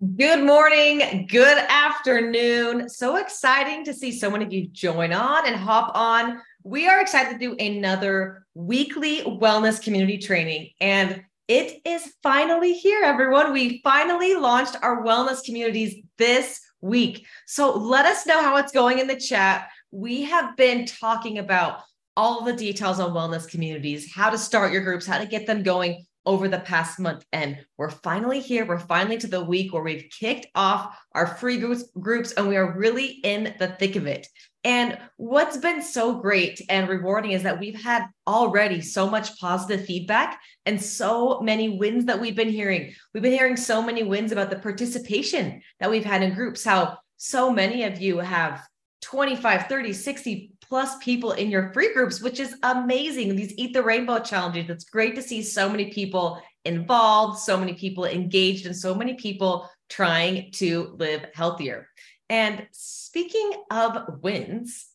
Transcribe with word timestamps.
Good 0.00 0.44
morning, 0.44 1.26
good 1.28 1.58
afternoon. 1.68 2.88
So 2.88 3.16
exciting 3.16 3.84
to 3.84 3.92
see 3.92 4.12
so 4.12 4.30
many 4.30 4.44
of 4.44 4.52
you 4.52 4.68
join 4.68 5.12
on 5.12 5.44
and 5.44 5.56
hop 5.56 5.90
on. 5.96 6.40
We 6.62 6.86
are 6.86 7.00
excited 7.00 7.32
to 7.32 7.38
do 7.38 7.56
another 7.56 8.46
weekly 8.54 9.22
wellness 9.22 9.82
community 9.82 10.18
training, 10.18 10.70
and 10.80 11.24
it 11.48 11.80
is 11.84 12.12
finally 12.22 12.74
here, 12.74 13.02
everyone. 13.02 13.52
We 13.52 13.80
finally 13.82 14.36
launched 14.36 14.76
our 14.82 15.02
wellness 15.02 15.42
communities 15.42 15.96
this 16.16 16.60
week. 16.80 17.26
So 17.48 17.76
let 17.76 18.06
us 18.06 18.24
know 18.24 18.40
how 18.40 18.56
it's 18.58 18.70
going 18.70 19.00
in 19.00 19.08
the 19.08 19.18
chat. 19.18 19.68
We 19.90 20.22
have 20.22 20.56
been 20.56 20.86
talking 20.86 21.38
about 21.38 21.80
all 22.16 22.44
the 22.44 22.52
details 22.52 23.00
on 23.00 23.10
wellness 23.10 23.48
communities, 23.48 24.12
how 24.14 24.30
to 24.30 24.38
start 24.38 24.72
your 24.72 24.82
groups, 24.82 25.06
how 25.08 25.18
to 25.18 25.26
get 25.26 25.48
them 25.48 25.64
going 25.64 26.04
over 26.28 26.46
the 26.46 26.60
past 26.60 27.00
month. 27.00 27.24
And 27.32 27.58
we're 27.78 27.88
finally 27.88 28.38
here. 28.38 28.66
We're 28.66 28.78
finally 28.78 29.16
to 29.16 29.26
the 29.26 29.42
week 29.42 29.72
where 29.72 29.82
we've 29.82 30.10
kicked 30.10 30.46
off 30.54 30.94
our 31.12 31.26
free 31.26 31.56
groups, 31.56 31.84
groups 31.98 32.32
and 32.32 32.46
we 32.46 32.58
are 32.58 32.76
really 32.76 33.06
in 33.06 33.54
the 33.58 33.68
thick 33.68 33.96
of 33.96 34.06
it. 34.06 34.26
And 34.62 34.98
what's 35.16 35.56
been 35.56 35.80
so 35.80 36.20
great 36.20 36.60
and 36.68 36.86
rewarding 36.86 37.30
is 37.30 37.44
that 37.44 37.58
we've 37.58 37.80
had 37.80 38.04
already 38.26 38.82
so 38.82 39.08
much 39.08 39.40
positive 39.40 39.86
feedback 39.86 40.38
and 40.66 40.82
so 40.82 41.40
many 41.40 41.78
wins 41.78 42.04
that 42.04 42.20
we've 42.20 42.36
been 42.36 42.50
hearing. 42.50 42.92
We've 43.14 43.22
been 43.22 43.32
hearing 43.32 43.56
so 43.56 43.80
many 43.80 44.02
wins 44.02 44.30
about 44.30 44.50
the 44.50 44.58
participation 44.58 45.62
that 45.80 45.90
we've 45.90 46.04
had 46.04 46.22
in 46.22 46.34
groups, 46.34 46.62
how 46.62 46.98
so 47.16 47.50
many 47.50 47.84
of 47.84 48.02
you 48.02 48.18
have 48.18 48.62
25, 49.10 49.68
30, 49.68 49.92
60 49.94 50.52
plus 50.60 50.98
people 50.98 51.32
in 51.32 51.48
your 51.50 51.72
free 51.72 51.94
groups, 51.94 52.20
which 52.20 52.38
is 52.38 52.54
amazing. 52.62 53.34
These 53.34 53.54
Eat 53.56 53.72
the 53.72 53.82
Rainbow 53.82 54.18
challenges. 54.18 54.68
It's 54.68 54.84
great 54.84 55.14
to 55.14 55.22
see 55.22 55.42
so 55.42 55.66
many 55.70 55.86
people 55.90 56.42
involved, 56.66 57.38
so 57.38 57.56
many 57.56 57.72
people 57.72 58.04
engaged, 58.04 58.66
and 58.66 58.76
so 58.76 58.94
many 58.94 59.14
people 59.14 59.66
trying 59.88 60.52
to 60.52 60.94
live 60.98 61.24
healthier. 61.32 61.88
And 62.28 62.66
speaking 62.72 63.50
of 63.70 64.20
wins, 64.22 64.86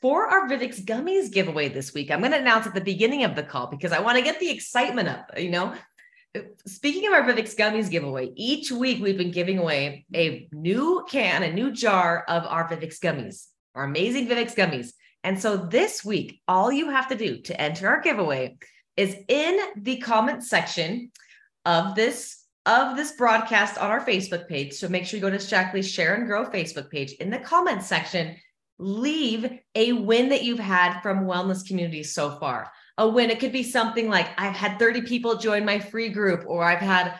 for 0.00 0.28
our 0.28 0.48
Vivix 0.48 0.82
Gummies 0.82 1.30
giveaway 1.30 1.68
this 1.68 1.92
week, 1.92 2.10
I'm 2.10 2.20
going 2.20 2.32
to 2.32 2.38
announce 2.38 2.66
at 2.66 2.72
the 2.72 2.80
beginning 2.80 3.24
of 3.24 3.36
the 3.36 3.42
call 3.42 3.66
because 3.66 3.92
I 3.92 4.00
want 4.00 4.16
to 4.16 4.24
get 4.24 4.40
the 4.40 4.48
excitement 4.48 5.08
up. 5.08 5.30
You 5.36 5.50
know, 5.50 5.74
speaking 6.66 7.06
of 7.06 7.12
our 7.12 7.24
Vivix 7.24 7.54
Gummies 7.54 7.90
giveaway, 7.90 8.32
each 8.34 8.72
week 8.72 9.02
we've 9.02 9.18
been 9.18 9.30
giving 9.30 9.58
away 9.58 10.06
a 10.14 10.48
new 10.52 11.04
can, 11.10 11.42
a 11.42 11.52
new 11.52 11.70
jar 11.70 12.24
of 12.28 12.44
our 12.46 12.66
Vivix 12.66 12.98
Gummies, 12.98 13.48
our 13.78 13.84
amazing 13.84 14.26
Vivix 14.26 14.54
Gummies. 14.54 14.92
And 15.24 15.40
so 15.40 15.56
this 15.56 16.04
week, 16.04 16.40
all 16.48 16.70
you 16.72 16.90
have 16.90 17.08
to 17.08 17.16
do 17.16 17.40
to 17.42 17.60
enter 17.60 17.88
our 17.88 18.00
giveaway 18.00 18.58
is 18.96 19.16
in 19.28 19.58
the 19.76 19.98
comment 19.98 20.44
section 20.44 21.10
of 21.64 21.94
this 21.94 22.44
of 22.66 22.96
this 22.96 23.12
broadcast 23.12 23.78
on 23.78 23.90
our 23.90 24.04
Facebook 24.04 24.46
page. 24.46 24.74
So 24.74 24.88
make 24.88 25.06
sure 25.06 25.16
you 25.16 25.22
go 25.22 25.30
to 25.30 25.38
Shaklee's 25.38 25.90
Share 25.90 26.16
and 26.16 26.26
Grow 26.26 26.44
Facebook 26.44 26.90
page. 26.90 27.12
In 27.12 27.30
the 27.30 27.38
comments 27.38 27.86
section, 27.86 28.36
leave 28.78 29.50
a 29.74 29.92
win 29.92 30.28
that 30.28 30.44
you've 30.44 30.58
had 30.58 31.00
from 31.00 31.24
wellness 31.24 31.66
communities 31.66 32.12
so 32.12 32.38
far. 32.38 32.70
A 32.98 33.08
win, 33.08 33.30
it 33.30 33.40
could 33.40 33.52
be 33.52 33.62
something 33.62 34.10
like 34.10 34.28
I've 34.36 34.56
had 34.56 34.78
30 34.78 35.02
people 35.02 35.36
join 35.36 35.64
my 35.64 35.78
free 35.78 36.10
group, 36.10 36.44
or 36.46 36.62
I've 36.62 36.80
had 36.80 37.18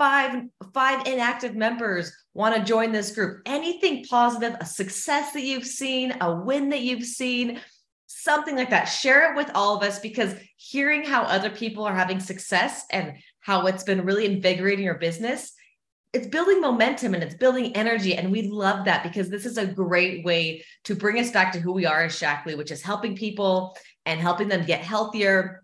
five 0.00 0.44
five 0.72 1.06
inactive 1.06 1.54
members 1.54 2.10
want 2.32 2.56
to 2.56 2.64
join 2.64 2.90
this 2.90 3.14
group. 3.14 3.42
Anything 3.44 4.02
positive 4.08 4.56
a 4.58 4.64
success 4.64 5.32
that 5.32 5.42
you've 5.42 5.66
seen 5.66 6.16
a 6.22 6.34
win 6.34 6.70
that 6.70 6.80
you've 6.80 7.04
seen 7.04 7.60
something 8.06 8.56
like 8.56 8.70
that. 8.70 8.86
Share 8.86 9.30
it 9.30 9.36
with 9.36 9.50
all 9.54 9.76
of 9.76 9.82
us 9.82 9.98
because 9.98 10.34
hearing 10.56 11.04
how 11.04 11.22
other 11.24 11.50
people 11.50 11.84
are 11.84 11.94
having 11.94 12.18
success 12.18 12.86
and 12.90 13.12
how 13.40 13.66
it's 13.66 13.84
been 13.84 14.06
really 14.06 14.24
invigorating 14.24 14.86
your 14.86 14.98
business 14.98 15.52
it's 16.12 16.26
building 16.26 16.60
momentum 16.60 17.14
and 17.14 17.22
it's 17.22 17.36
building 17.36 17.74
energy 17.76 18.16
and 18.16 18.32
we 18.32 18.42
love 18.42 18.84
that 18.84 19.04
because 19.04 19.30
this 19.30 19.46
is 19.46 19.58
a 19.58 19.66
great 19.66 20.24
way 20.24 20.64
to 20.82 20.96
bring 20.96 21.20
us 21.20 21.30
back 21.30 21.52
to 21.52 21.60
who 21.60 21.72
we 21.72 21.86
are 21.86 22.02
as 22.02 22.18
Shaklee 22.18 22.56
which 22.56 22.72
is 22.72 22.82
helping 22.82 23.14
people 23.14 23.76
and 24.06 24.18
helping 24.18 24.48
them 24.48 24.66
get 24.66 24.80
healthier 24.80 25.62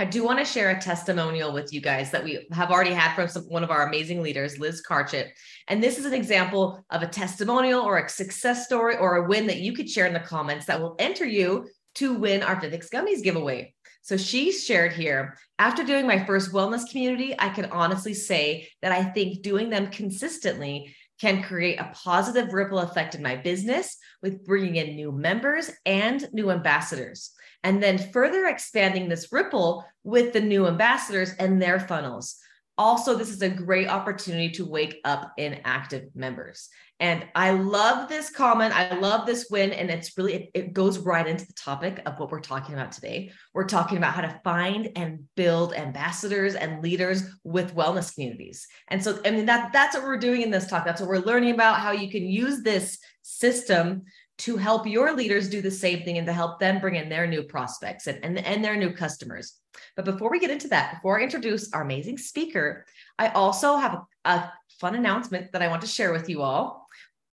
I 0.00 0.06
do 0.06 0.24
want 0.24 0.38
to 0.38 0.46
share 0.46 0.70
a 0.70 0.80
testimonial 0.80 1.52
with 1.52 1.74
you 1.74 1.82
guys 1.82 2.10
that 2.12 2.24
we 2.24 2.48
have 2.52 2.70
already 2.70 2.94
had 2.94 3.14
from 3.14 3.28
some, 3.28 3.42
one 3.50 3.62
of 3.62 3.70
our 3.70 3.86
amazing 3.86 4.22
leaders, 4.22 4.58
Liz 4.58 4.82
Karchit. 4.82 5.28
And 5.68 5.82
this 5.82 5.98
is 5.98 6.06
an 6.06 6.14
example 6.14 6.82
of 6.88 7.02
a 7.02 7.06
testimonial 7.06 7.82
or 7.82 7.98
a 7.98 8.08
success 8.08 8.64
story 8.64 8.96
or 8.96 9.16
a 9.16 9.28
win 9.28 9.46
that 9.48 9.58
you 9.58 9.74
could 9.74 9.90
share 9.90 10.06
in 10.06 10.14
the 10.14 10.20
comments 10.20 10.64
that 10.64 10.80
will 10.80 10.96
enter 10.98 11.26
you 11.26 11.68
to 11.96 12.14
win 12.14 12.42
our 12.42 12.58
Vivix 12.58 12.88
Gummies 12.88 13.22
giveaway. 13.22 13.74
So 14.00 14.16
she 14.16 14.52
shared 14.52 14.94
here 14.94 15.36
after 15.58 15.84
doing 15.84 16.06
my 16.06 16.24
first 16.24 16.50
wellness 16.50 16.90
community, 16.90 17.34
I 17.38 17.50
can 17.50 17.66
honestly 17.66 18.14
say 18.14 18.70
that 18.80 18.92
I 18.92 19.04
think 19.04 19.42
doing 19.42 19.68
them 19.68 19.88
consistently 19.88 20.96
can 21.20 21.42
create 21.42 21.78
a 21.78 21.92
positive 21.92 22.54
ripple 22.54 22.78
effect 22.78 23.14
in 23.14 23.22
my 23.22 23.36
business 23.36 23.98
with 24.22 24.46
bringing 24.46 24.76
in 24.76 24.96
new 24.96 25.12
members 25.12 25.70
and 25.84 26.26
new 26.32 26.50
ambassadors 26.50 27.32
and 27.64 27.82
then 27.82 27.98
further 27.98 28.46
expanding 28.46 29.08
this 29.08 29.32
ripple 29.32 29.84
with 30.04 30.32
the 30.32 30.40
new 30.40 30.66
ambassadors 30.66 31.32
and 31.38 31.60
their 31.60 31.80
funnels. 31.80 32.36
Also, 32.78 33.14
this 33.14 33.28
is 33.28 33.42
a 33.42 33.48
great 33.50 33.88
opportunity 33.88 34.50
to 34.50 34.64
wake 34.64 35.00
up 35.04 35.32
inactive 35.36 36.08
members. 36.14 36.70
And 36.98 37.26
I 37.34 37.52
love 37.52 38.08
this 38.08 38.30
comment. 38.30 38.74
I 38.74 38.94
love 38.94 39.26
this 39.26 39.48
win. 39.50 39.72
And 39.72 39.90
it's 39.90 40.16
really, 40.18 40.34
it, 40.34 40.50
it, 40.52 40.72
goes 40.74 40.98
right 40.98 41.26
into 41.26 41.46
the 41.46 41.54
topic 41.54 42.00
of 42.04 42.18
what 42.18 42.30
we're 42.30 42.40
talking 42.40 42.74
about 42.74 42.92
today. 42.92 43.32
We're 43.54 43.66
talking 43.66 43.96
about 43.96 44.14
how 44.14 44.20
to 44.20 44.40
find 44.44 44.90
and 44.96 45.24
build 45.34 45.74
ambassadors 45.74 46.54
and 46.54 46.82
leaders 46.82 47.22
with 47.42 47.74
wellness 47.74 48.14
communities. 48.14 48.66
And 48.88 49.02
so, 49.02 49.18
I 49.24 49.30
mean, 49.30 49.46
that, 49.46 49.72
that's 49.72 49.94
what 49.94 50.04
we're 50.04 50.18
doing 50.18 50.42
in 50.42 50.50
this 50.50 50.66
talk. 50.66 50.84
That's 50.84 51.00
what 51.00 51.08
we're 51.08 51.18
learning 51.18 51.54
about 51.54 51.80
how 51.80 51.92
you 51.92 52.10
can 52.10 52.26
use 52.26 52.62
this 52.62 52.98
system 53.22 54.02
to 54.40 54.56
help 54.56 54.86
your 54.86 55.14
leaders 55.14 55.50
do 55.50 55.60
the 55.60 55.70
same 55.70 56.02
thing 56.02 56.16
and 56.16 56.26
to 56.26 56.32
help 56.32 56.58
them 56.58 56.80
bring 56.80 56.94
in 56.94 57.10
their 57.10 57.26
new 57.26 57.42
prospects 57.42 58.06
and, 58.06 58.24
and, 58.24 58.38
and 58.38 58.64
their 58.64 58.76
new 58.76 58.90
customers. 58.90 59.54
But 59.96 60.06
before 60.06 60.30
we 60.30 60.40
get 60.40 60.50
into 60.50 60.68
that, 60.68 60.94
before 60.94 61.20
I 61.20 61.24
introduce 61.24 61.70
our 61.74 61.82
amazing 61.82 62.16
speaker, 62.16 62.86
I 63.18 63.28
also 63.28 63.76
have 63.76 63.94
a, 64.24 64.30
a 64.30 64.52
fun 64.80 64.94
announcement 64.94 65.52
that 65.52 65.60
I 65.60 65.68
want 65.68 65.82
to 65.82 65.86
share 65.86 66.12
with 66.12 66.30
you 66.30 66.40
all. 66.40 66.86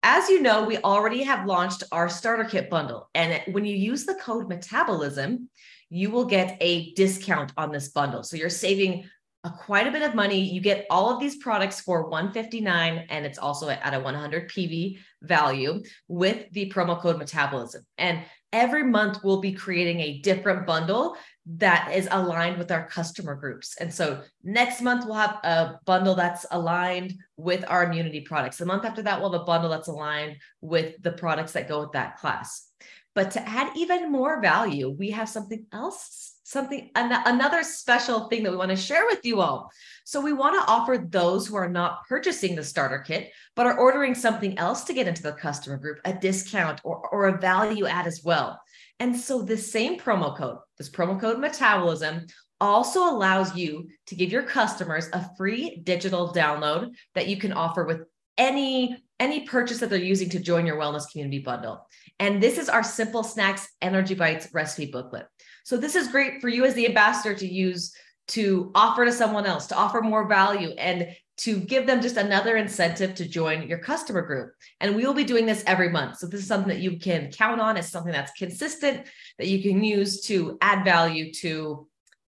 As 0.01 0.29
you 0.29 0.41
know, 0.41 0.65
we 0.65 0.77
already 0.79 1.21
have 1.23 1.45
launched 1.45 1.83
our 1.91 2.09
starter 2.09 2.43
kit 2.43 2.71
bundle. 2.71 3.09
And 3.13 3.41
when 3.53 3.65
you 3.65 3.75
use 3.75 4.05
the 4.05 4.15
code 4.15 4.49
metabolism, 4.49 5.49
you 5.91 6.09
will 6.09 6.25
get 6.25 6.57
a 6.59 6.91
discount 6.93 7.51
on 7.55 7.71
this 7.71 7.89
bundle. 7.89 8.23
So 8.23 8.35
you're 8.35 8.49
saving 8.49 9.07
a, 9.43 9.51
quite 9.51 9.87
a 9.87 9.91
bit 9.91 10.01
of 10.01 10.15
money. 10.15 10.39
You 10.39 10.59
get 10.59 10.87
all 10.89 11.11
of 11.11 11.19
these 11.19 11.37
products 11.37 11.81
for 11.81 12.09
159 12.09 13.05
and 13.09 13.25
it's 13.25 13.37
also 13.37 13.69
at 13.69 13.93
a 13.93 13.99
100 13.99 14.49
PV 14.49 14.97
value 15.27 15.83
with 16.07 16.51
the 16.51 16.71
promo 16.71 16.99
code 16.99 17.17
metabolism. 17.17 17.85
And 17.97 18.21
every 18.53 18.83
month 18.83 19.19
we'll 19.23 19.41
be 19.41 19.51
creating 19.51 19.99
a 19.99 20.19
different 20.19 20.65
bundle 20.65 21.17
that 21.45 21.91
is 21.93 22.07
aligned 22.09 22.57
with 22.57 22.71
our 22.71 22.87
customer 22.87 23.35
groups. 23.35 23.75
And 23.79 23.93
so 23.93 24.21
next 24.43 24.81
month 24.81 25.05
we'll 25.05 25.15
have 25.15 25.37
a 25.43 25.79
bundle 25.85 26.15
that's 26.15 26.45
aligned 26.51 27.13
with 27.37 27.63
our 27.67 27.83
immunity 27.83 28.21
products. 28.21 28.57
The 28.57 28.65
month 28.65 28.85
after 28.85 29.01
that 29.03 29.19
we'll 29.19 29.31
have 29.31 29.41
a 29.41 29.45
bundle 29.45 29.69
that's 29.69 29.87
aligned 29.87 30.37
with 30.61 30.95
the 31.01 31.11
products 31.11 31.51
that 31.51 31.67
go 31.67 31.81
with 31.81 31.91
that 31.91 32.17
class. 32.17 32.69
But 33.13 33.31
to 33.31 33.47
add 33.47 33.75
even 33.75 34.11
more 34.11 34.41
value, 34.41 34.89
we 34.89 35.11
have 35.11 35.29
something 35.29 35.65
else 35.71 36.34
something 36.45 36.91
an- 36.93 37.23
another 37.25 37.63
special 37.63 38.27
thing 38.27 38.43
that 38.43 38.51
we 38.51 38.57
want 38.57 38.69
to 38.69 38.77
share 38.77 39.05
with 39.07 39.25
you 39.25 39.41
all. 39.41 39.71
So 40.03 40.21
we 40.21 40.31
want 40.31 40.53
to 40.55 40.71
offer 40.71 40.97
those 40.97 41.47
who 41.47 41.55
are 41.55 41.67
not 41.67 42.07
purchasing 42.07 42.55
the 42.55 42.63
starter 42.63 42.99
kit 42.99 43.31
but 43.55 43.65
are 43.65 43.79
ordering 43.79 44.13
something 44.13 44.57
else 44.59 44.83
to 44.83 44.93
get 44.93 45.07
into 45.07 45.23
the 45.23 45.33
customer 45.33 45.77
group 45.77 45.99
a 46.05 46.13
discount 46.13 46.79
or, 46.83 47.09
or 47.09 47.27
a 47.27 47.39
value 47.39 47.87
add 47.87 48.05
as 48.05 48.21
well. 48.23 48.61
And 48.99 49.17
so 49.17 49.41
this 49.41 49.71
same 49.71 49.99
promo 49.99 50.37
code, 50.37 50.59
this 50.77 50.89
promo 50.89 51.19
code 51.19 51.39
metabolism 51.39 52.27
also 52.61 53.09
allows 53.09 53.55
you 53.55 53.89
to 54.05 54.15
give 54.15 54.31
your 54.31 54.43
customers 54.43 55.09
a 55.13 55.29
free 55.35 55.81
digital 55.83 56.31
download 56.31 56.91
that 57.15 57.27
you 57.27 57.37
can 57.37 57.53
offer 57.53 57.83
with 57.83 58.01
any 58.37 59.03
any 59.19 59.47
purchase 59.47 59.79
that 59.79 59.89
they're 59.89 59.97
using 59.97 60.29
to 60.29 60.39
join 60.39 60.65
your 60.65 60.77
wellness 60.77 61.09
community 61.09 61.39
bundle. 61.39 61.87
And 62.19 62.43
this 62.43 62.57
is 62.57 62.67
our 62.67 62.83
Simple 62.83 63.23
Snacks 63.23 63.67
Energy 63.81 64.13
Bites 64.13 64.49
recipe 64.53 64.91
booklet. 64.91 65.25
So 65.65 65.77
this 65.77 65.95
is 65.95 66.09
great 66.09 66.41
for 66.41 66.47
you 66.47 66.63
as 66.63 66.75
the 66.75 66.87
ambassador 66.87 67.33
to 67.33 67.47
use 67.47 67.91
to 68.27 68.71
offer 68.75 69.03
to 69.03 69.11
someone 69.11 69.47
else, 69.47 69.65
to 69.67 69.75
offer 69.75 69.99
more 69.99 70.27
value 70.27 70.69
and 70.77 71.07
to 71.37 71.57
give 71.57 71.87
them 71.87 72.01
just 72.01 72.17
another 72.17 72.55
incentive 72.55 73.15
to 73.15 73.27
join 73.27 73.67
your 73.67 73.79
customer 73.79 74.21
group. 74.21 74.53
And 74.79 74.95
we 74.95 75.05
will 75.05 75.15
be 75.15 75.23
doing 75.23 75.47
this 75.47 75.63
every 75.65 75.89
month. 75.89 76.17
So 76.17 76.27
this 76.27 76.39
is 76.39 76.47
something 76.47 76.69
that 76.69 76.81
you 76.81 76.99
can 76.99 77.31
count 77.31 77.59
on. 77.59 77.77
It's 77.77 77.89
something 77.89 78.11
that's 78.11 78.31
consistent 78.33 79.07
that 79.39 79.47
you 79.47 79.63
can 79.63 79.83
use 79.83 80.21
to 80.27 80.59
add 80.61 80.85
value 80.85 81.33
to 81.41 81.87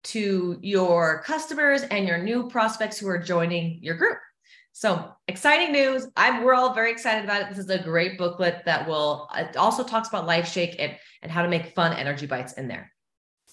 to 0.04 0.58
your 0.62 1.22
customers 1.24 1.82
and 1.82 2.08
your 2.08 2.18
new 2.18 2.48
prospects 2.48 2.98
who 2.98 3.08
are 3.08 3.18
joining 3.18 3.78
your 3.82 3.96
group. 3.96 4.18
So 4.72 5.12
exciting 5.26 5.72
news. 5.72 6.06
I'm, 6.16 6.44
we're 6.44 6.54
all 6.54 6.72
very 6.72 6.90
excited 6.90 7.24
about 7.24 7.42
it. 7.42 7.48
This 7.50 7.58
is 7.58 7.68
a 7.68 7.82
great 7.82 8.16
booklet 8.16 8.62
that 8.64 8.88
will, 8.88 9.28
also 9.56 9.84
talks 9.84 10.08
about 10.08 10.26
LifeShake 10.26 10.76
and, 10.78 10.96
and 11.20 11.30
how 11.30 11.42
to 11.42 11.48
make 11.48 11.74
fun 11.74 11.92
energy 11.92 12.26
bites 12.26 12.54
in 12.54 12.68
there. 12.68 12.90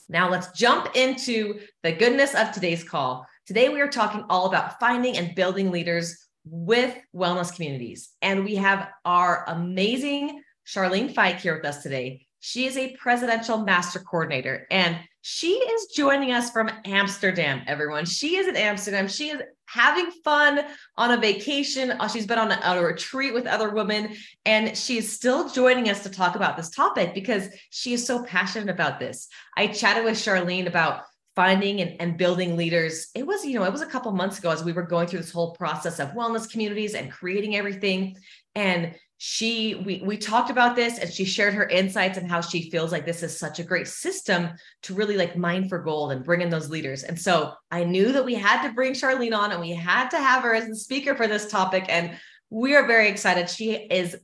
Now 0.08 0.30
let's 0.30 0.52
jump 0.52 0.96
into 0.96 1.60
the 1.84 1.92
goodness 1.92 2.36
of 2.36 2.52
today's 2.52 2.84
call. 2.84 3.26
Today 3.48 3.70
we 3.70 3.82
are 3.82 3.88
talking 3.88 4.24
all 4.30 4.46
about 4.46 4.80
finding 4.80 5.18
and 5.18 5.36
building 5.36 5.72
leaders 5.72 6.18
with 6.46 6.96
wellness 7.16 7.54
communities. 7.54 8.10
And 8.22 8.44
we 8.44 8.56
have 8.56 8.90
our 9.04 9.46
amazing 9.48 10.42
Charlene 10.68 11.14
Fike 11.14 11.40
here 11.40 11.56
with 11.56 11.66
us 11.66 11.82
today. 11.82 12.26
She 12.40 12.68
is 12.68 12.78
a 12.78 12.96
presidential 12.98 13.58
master 13.58 14.00
coordinator 14.00 14.68
and 14.70 15.00
she 15.28 15.54
is 15.54 15.88
joining 15.88 16.34
us 16.34 16.52
from 16.52 16.70
Amsterdam, 16.86 17.64
everyone. 17.66 18.06
She 18.06 18.36
is 18.36 18.48
in 18.48 18.56
Amsterdam. 18.56 19.08
She 19.08 19.30
is 19.30 19.42
having 19.66 20.12
fun 20.24 20.64
on 20.98 21.10
a 21.10 21.18
vacation. 21.18 21.94
Uh, 21.94 22.08
she's 22.08 22.28
been 22.28 22.38
on 22.38 22.52
a, 22.52 22.60
a 22.64 22.86
retreat 22.86 23.34
with 23.34 23.48
other 23.48 23.72
women, 23.72 24.16
and 24.46 24.78
she 24.78 25.00
is 25.00 25.12
still 25.12 25.50
joining 25.50 25.90
us 25.90 26.04
to 26.04 26.12
talk 26.12 26.36
about 26.36 26.56
this 26.56 26.70
topic 26.70 27.16
because 27.16 27.48
she 27.72 27.92
is 27.92 28.06
so 28.06 28.24
passionate 28.24 28.70
about 28.70 29.00
this. 29.00 29.28
I 29.58 29.66
chatted 29.66 30.06
with 30.06 30.14
Charlene 30.14 30.68
about 30.68 31.06
finding 31.36 31.82
and, 31.82 32.00
and 32.00 32.18
building 32.18 32.56
leaders 32.56 33.10
it 33.14 33.28
was 33.28 33.44
you 33.44 33.60
know 33.60 33.66
it 33.66 33.72
was 33.72 33.82
a 33.82 33.86
couple 33.86 34.10
months 34.14 34.40
ago 34.40 34.52
as 34.52 34.64
we 34.64 34.72
were 34.72 34.82
going 34.82 35.06
through 35.06 35.20
this 35.20 35.34
whole 35.34 35.52
process 35.52 36.00
of 36.00 36.12
wellness 36.12 36.50
communities 36.50 36.94
and 36.94 37.12
creating 37.12 37.58
everything 37.58 38.16
and 38.56 38.96
she 39.18 39.76
we 39.76 40.02
we 40.04 40.18
talked 40.18 40.50
about 40.50 40.76
this 40.76 41.00
and 41.00 41.12
she 41.12 41.24
shared 41.24 41.54
her 41.54 41.68
insights 41.68 42.18
and 42.18 42.30
how 42.30 42.42
she 42.42 42.70
feels 42.70 42.92
like 42.92 43.06
this 43.06 43.24
is 43.24 43.40
such 43.40 43.60
a 43.60 43.64
great 43.64 43.88
system 43.88 44.50
to 44.84 44.94
really 44.94 45.16
like 45.16 45.38
mine 45.38 45.70
for 45.70 45.80
gold 45.80 46.12
and 46.12 46.26
bring 46.26 46.42
in 46.42 46.50
those 46.50 46.70
leaders. 46.70 47.04
And 47.04 47.20
so 47.20 47.54
i 47.72 47.84
knew 47.84 48.12
that 48.12 48.26
we 48.26 48.36
had 48.36 48.68
to 48.68 48.74
bring 48.74 48.94
charlene 48.94 49.36
on 49.36 49.52
and 49.52 49.62
we 49.62 49.72
had 49.72 50.10
to 50.10 50.18
have 50.18 50.44
her 50.44 50.54
as 50.54 50.68
the 50.68 50.76
speaker 50.76 51.16
for 51.16 51.28
this 51.28 51.50
topic. 51.50 51.86
And 51.88 52.18
we 52.50 52.76
are 52.76 52.86
very 52.86 53.08
excited. 53.08 53.50
She 53.50 53.74
is 53.74 54.18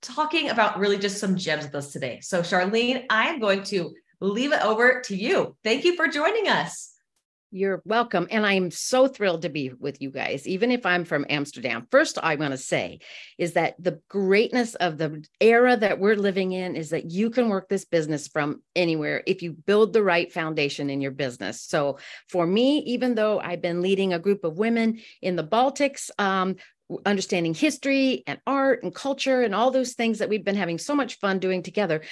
talking 0.00 0.50
about 0.50 0.78
really 0.78 0.98
just 0.98 1.18
some 1.18 1.36
gems 1.36 1.64
with 1.64 1.74
us 1.74 1.92
today. 1.92 2.20
So 2.20 2.42
charlene 2.42 3.04
i 3.10 3.28
am 3.28 3.38
going 3.38 3.62
to 3.64 3.94
leave 4.20 4.52
it 4.52 4.62
over 4.62 5.02
to 5.06 5.16
you. 5.16 5.56
Thank 5.62 5.84
you 5.84 5.96
for 5.96 6.08
joining 6.08 6.48
us 6.48 6.91
you're 7.52 7.82
welcome. 7.84 8.26
And 8.30 8.46
I'm 8.46 8.70
so 8.70 9.06
thrilled 9.06 9.42
to 9.42 9.50
be 9.50 9.72
with 9.78 10.00
you 10.00 10.10
guys, 10.10 10.48
even 10.48 10.72
if 10.72 10.86
I'm 10.86 11.04
from 11.04 11.26
Amsterdam. 11.28 11.86
First, 11.90 12.18
I 12.22 12.34
want 12.36 12.52
to 12.52 12.58
say 12.58 13.00
is 13.38 13.52
that 13.52 13.74
the 13.78 14.00
greatness 14.08 14.74
of 14.74 14.96
the 14.96 15.24
era 15.38 15.76
that 15.76 15.98
we're 15.98 16.16
living 16.16 16.52
in 16.52 16.74
is 16.74 16.90
that 16.90 17.10
you 17.10 17.28
can 17.30 17.50
work 17.50 17.68
this 17.68 17.84
business 17.84 18.26
from 18.26 18.62
anywhere 18.74 19.22
if 19.26 19.42
you 19.42 19.52
build 19.52 19.92
the 19.92 20.02
right 20.02 20.32
foundation 20.32 20.88
in 20.88 21.02
your 21.02 21.10
business. 21.10 21.60
So 21.62 21.98
for 22.28 22.46
me, 22.46 22.78
even 22.78 23.14
though 23.14 23.38
I've 23.38 23.62
been 23.62 23.82
leading 23.82 24.14
a 24.14 24.18
group 24.18 24.44
of 24.44 24.58
women 24.58 25.00
in 25.20 25.36
the 25.36 25.44
Baltics, 25.44 26.10
um, 26.18 26.56
understanding 27.06 27.54
history 27.54 28.22
and 28.26 28.40
art 28.46 28.82
and 28.82 28.94
culture 28.94 29.42
and 29.42 29.54
all 29.54 29.70
those 29.70 29.94
things 29.94 30.18
that 30.18 30.28
we've 30.28 30.44
been 30.44 30.56
having 30.56 30.78
so 30.78 30.94
much 30.94 31.18
fun 31.18 31.38
doing 31.38 31.62
together. 31.62 32.02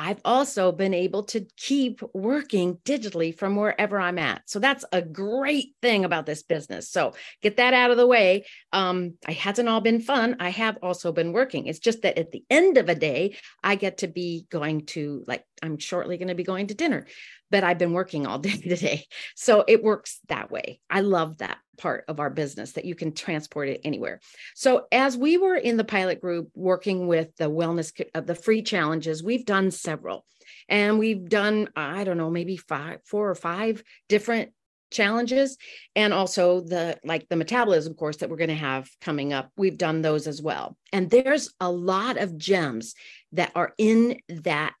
I've 0.00 0.20
also 0.24 0.70
been 0.70 0.94
able 0.94 1.24
to 1.24 1.44
keep 1.56 2.00
working 2.14 2.76
digitally 2.84 3.36
from 3.36 3.56
wherever 3.56 3.98
I'm 3.98 4.16
at. 4.16 4.48
So 4.48 4.60
that's 4.60 4.84
a 4.92 5.02
great 5.02 5.74
thing 5.82 6.04
about 6.04 6.24
this 6.24 6.44
business. 6.44 6.88
So 6.88 7.14
get 7.42 7.56
that 7.56 7.74
out 7.74 7.90
of 7.90 7.96
the 7.96 8.06
way. 8.06 8.46
Um, 8.72 9.14
it 9.28 9.36
hasn't 9.36 9.68
all 9.68 9.80
been 9.80 10.00
fun. 10.00 10.36
I 10.38 10.50
have 10.50 10.78
also 10.84 11.10
been 11.10 11.32
working. 11.32 11.66
It's 11.66 11.80
just 11.80 12.02
that 12.02 12.16
at 12.16 12.30
the 12.30 12.44
end 12.48 12.78
of 12.78 12.88
a 12.88 12.94
day, 12.94 13.36
I 13.64 13.74
get 13.74 13.98
to 13.98 14.06
be 14.06 14.46
going 14.50 14.86
to 14.86 15.24
like 15.26 15.44
I'm 15.62 15.78
shortly 15.78 16.16
going 16.16 16.28
to 16.28 16.36
be 16.36 16.44
going 16.44 16.68
to 16.68 16.74
dinner 16.74 17.06
but 17.50 17.64
I've 17.64 17.78
been 17.78 17.92
working 17.92 18.26
all 18.26 18.38
day 18.38 18.56
today. 18.56 19.06
So 19.34 19.64
it 19.66 19.82
works 19.82 20.20
that 20.28 20.50
way. 20.50 20.80
I 20.90 21.00
love 21.00 21.38
that 21.38 21.58
part 21.76 22.04
of 22.08 22.18
our 22.20 22.30
business 22.30 22.72
that 22.72 22.84
you 22.84 22.94
can 22.94 23.12
transport 23.12 23.68
it 23.68 23.80
anywhere. 23.84 24.20
So 24.54 24.86
as 24.90 25.16
we 25.16 25.38
were 25.38 25.54
in 25.54 25.76
the 25.76 25.84
pilot 25.84 26.20
group 26.20 26.50
working 26.54 27.06
with 27.06 27.34
the 27.36 27.48
wellness 27.48 27.98
of 28.00 28.06
uh, 28.14 28.20
the 28.26 28.34
free 28.34 28.62
challenges, 28.62 29.22
we've 29.22 29.46
done 29.46 29.70
several. 29.70 30.24
And 30.68 30.98
we've 30.98 31.28
done 31.28 31.68
I 31.76 32.04
don't 32.04 32.18
know, 32.18 32.30
maybe 32.30 32.56
five 32.56 33.00
four 33.04 33.30
or 33.30 33.34
five 33.34 33.82
different 34.08 34.52
challenges 34.90 35.56
and 35.94 36.12
also 36.14 36.60
the 36.60 36.98
like 37.04 37.28
the 37.28 37.36
metabolism 37.36 37.94
course 37.94 38.18
that 38.18 38.30
we're 38.30 38.36
going 38.36 38.48
to 38.48 38.54
have 38.54 38.88
coming 39.00 39.32
up 39.32 39.50
we've 39.56 39.76
done 39.76 40.00
those 40.00 40.26
as 40.26 40.40
well 40.40 40.76
and 40.92 41.10
there's 41.10 41.52
a 41.60 41.70
lot 41.70 42.16
of 42.16 42.38
gems 42.38 42.94
that 43.32 43.52
are 43.54 43.74
in 43.76 44.18
that 44.28 44.72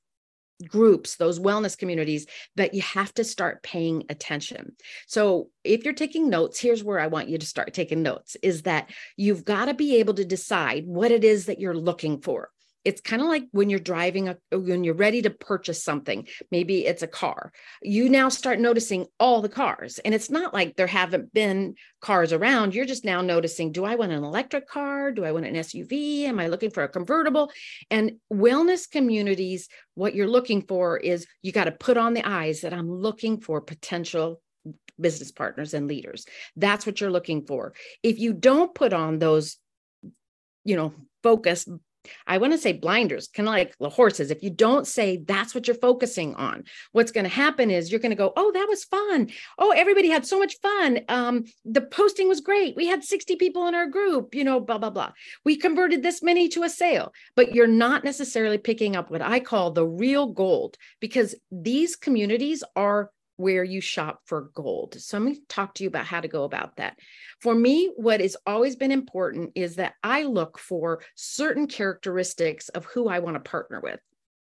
groups, 0.66 1.16
those 1.16 1.38
wellness 1.38 1.76
communities, 1.76 2.26
but 2.56 2.74
you 2.74 2.82
have 2.82 3.12
to 3.14 3.24
start 3.24 3.62
paying 3.62 4.04
attention. 4.08 4.72
So, 5.06 5.50
if 5.64 5.84
you're 5.84 5.94
taking 5.94 6.28
notes, 6.30 6.58
here's 6.58 6.82
where 6.82 6.98
I 6.98 7.08
want 7.08 7.28
you 7.28 7.38
to 7.38 7.46
start 7.46 7.74
taking 7.74 8.02
notes 8.02 8.36
is 8.42 8.62
that 8.62 8.90
you've 9.16 9.44
got 9.44 9.66
to 9.66 9.74
be 9.74 9.96
able 9.96 10.14
to 10.14 10.24
decide 10.24 10.86
what 10.86 11.10
it 11.10 11.24
is 11.24 11.46
that 11.46 11.60
you're 11.60 11.74
looking 11.74 12.20
for 12.20 12.50
it's 12.84 13.00
kind 13.00 13.20
of 13.20 13.28
like 13.28 13.44
when 13.52 13.70
you're 13.70 13.78
driving 13.78 14.28
a 14.28 14.36
when 14.52 14.84
you're 14.84 14.94
ready 14.94 15.22
to 15.22 15.30
purchase 15.30 15.82
something 15.82 16.26
maybe 16.50 16.86
it's 16.86 17.02
a 17.02 17.06
car 17.06 17.52
you 17.82 18.08
now 18.08 18.28
start 18.28 18.58
noticing 18.60 19.06
all 19.18 19.42
the 19.42 19.48
cars. 19.48 19.98
And 19.98 20.14
it's 20.14 20.30
not 20.30 20.54
like 20.54 20.76
there 20.76 20.86
haven't 20.86 21.32
been 21.32 21.74
cars 22.00 22.32
around 22.32 22.74
you're 22.74 22.84
just 22.84 23.04
now 23.04 23.20
noticing 23.20 23.72
do 23.72 23.84
i 23.84 23.94
want 23.94 24.12
an 24.12 24.24
electric 24.24 24.68
car? 24.68 25.12
Do 25.12 25.24
i 25.24 25.32
want 25.32 25.46
an 25.46 25.54
suv 25.54 25.92
am 26.24 26.38
i 26.38 26.46
looking 26.46 26.70
for 26.70 26.82
a 26.82 26.88
convertible? 26.88 27.50
And 27.90 28.12
wellness 28.32 28.90
communities 28.90 29.68
what 29.94 30.14
you're 30.14 30.28
looking 30.28 30.62
for 30.62 30.96
is 30.96 31.26
you 31.42 31.52
got 31.52 31.64
to 31.64 31.72
put 31.72 31.96
on 31.96 32.14
the 32.14 32.26
eyes 32.26 32.60
that 32.62 32.72
i'm 32.72 32.90
looking 32.90 33.40
for 33.40 33.60
potential 33.60 34.40
business 35.00 35.30
partners 35.30 35.74
and 35.74 35.86
leaders. 35.86 36.26
That's 36.56 36.84
what 36.84 37.00
you're 37.00 37.10
looking 37.10 37.46
for. 37.46 37.72
If 38.02 38.18
you 38.18 38.32
don't 38.32 38.74
put 38.74 38.92
on 38.92 39.18
those 39.18 39.58
you 40.64 40.76
know 40.76 40.92
focus 41.22 41.66
I 42.26 42.38
want 42.38 42.52
to 42.52 42.58
say 42.58 42.72
blinders, 42.72 43.28
kind 43.28 43.48
of 43.48 43.52
like 43.52 43.76
the 43.78 43.88
horses. 43.88 44.30
If 44.30 44.42
you 44.42 44.50
don't 44.50 44.86
say 44.86 45.18
that's 45.18 45.54
what 45.54 45.66
you're 45.66 45.76
focusing 45.76 46.34
on, 46.34 46.64
what's 46.92 47.12
going 47.12 47.24
to 47.24 47.30
happen 47.30 47.70
is 47.70 47.90
you're 47.90 48.00
going 48.00 48.10
to 48.10 48.16
go, 48.16 48.32
oh, 48.36 48.52
that 48.52 48.66
was 48.68 48.84
fun. 48.84 49.30
Oh, 49.58 49.70
everybody 49.70 50.08
had 50.08 50.26
so 50.26 50.38
much 50.38 50.56
fun. 50.60 51.00
Um, 51.08 51.44
the 51.64 51.82
posting 51.82 52.28
was 52.28 52.40
great. 52.40 52.76
We 52.76 52.86
had 52.86 53.04
60 53.04 53.36
people 53.36 53.66
in 53.66 53.74
our 53.74 53.86
group, 53.86 54.34
you 54.34 54.44
know, 54.44 54.60
blah, 54.60 54.78
blah, 54.78 54.90
blah. 54.90 55.12
We 55.44 55.56
converted 55.56 56.02
this 56.02 56.22
many 56.22 56.48
to 56.50 56.62
a 56.62 56.68
sale, 56.68 57.12
but 57.36 57.54
you're 57.54 57.66
not 57.66 58.04
necessarily 58.04 58.58
picking 58.58 58.96
up 58.96 59.10
what 59.10 59.22
I 59.22 59.40
call 59.40 59.70
the 59.70 59.86
real 59.86 60.26
gold 60.26 60.76
because 61.00 61.34
these 61.50 61.96
communities 61.96 62.62
are 62.76 63.10
where 63.38 63.64
you 63.64 63.80
shop 63.80 64.20
for 64.26 64.50
gold. 64.52 65.00
So 65.00 65.16
let 65.16 65.24
me 65.24 65.40
talk 65.48 65.74
to 65.74 65.84
you 65.84 65.88
about 65.88 66.04
how 66.04 66.20
to 66.20 66.28
go 66.28 66.44
about 66.44 66.76
that. 66.76 66.98
For 67.40 67.54
me, 67.54 67.90
what 67.96 68.20
has 68.20 68.36
always 68.44 68.76
been 68.76 68.92
important 68.92 69.52
is 69.54 69.76
that 69.76 69.94
I 70.02 70.24
look 70.24 70.58
for 70.58 71.02
certain 71.14 71.68
characteristics 71.68 72.68
of 72.68 72.84
who 72.84 73.08
I 73.08 73.20
want 73.20 73.36
to 73.36 73.50
partner 73.50 73.80
with. 73.80 74.00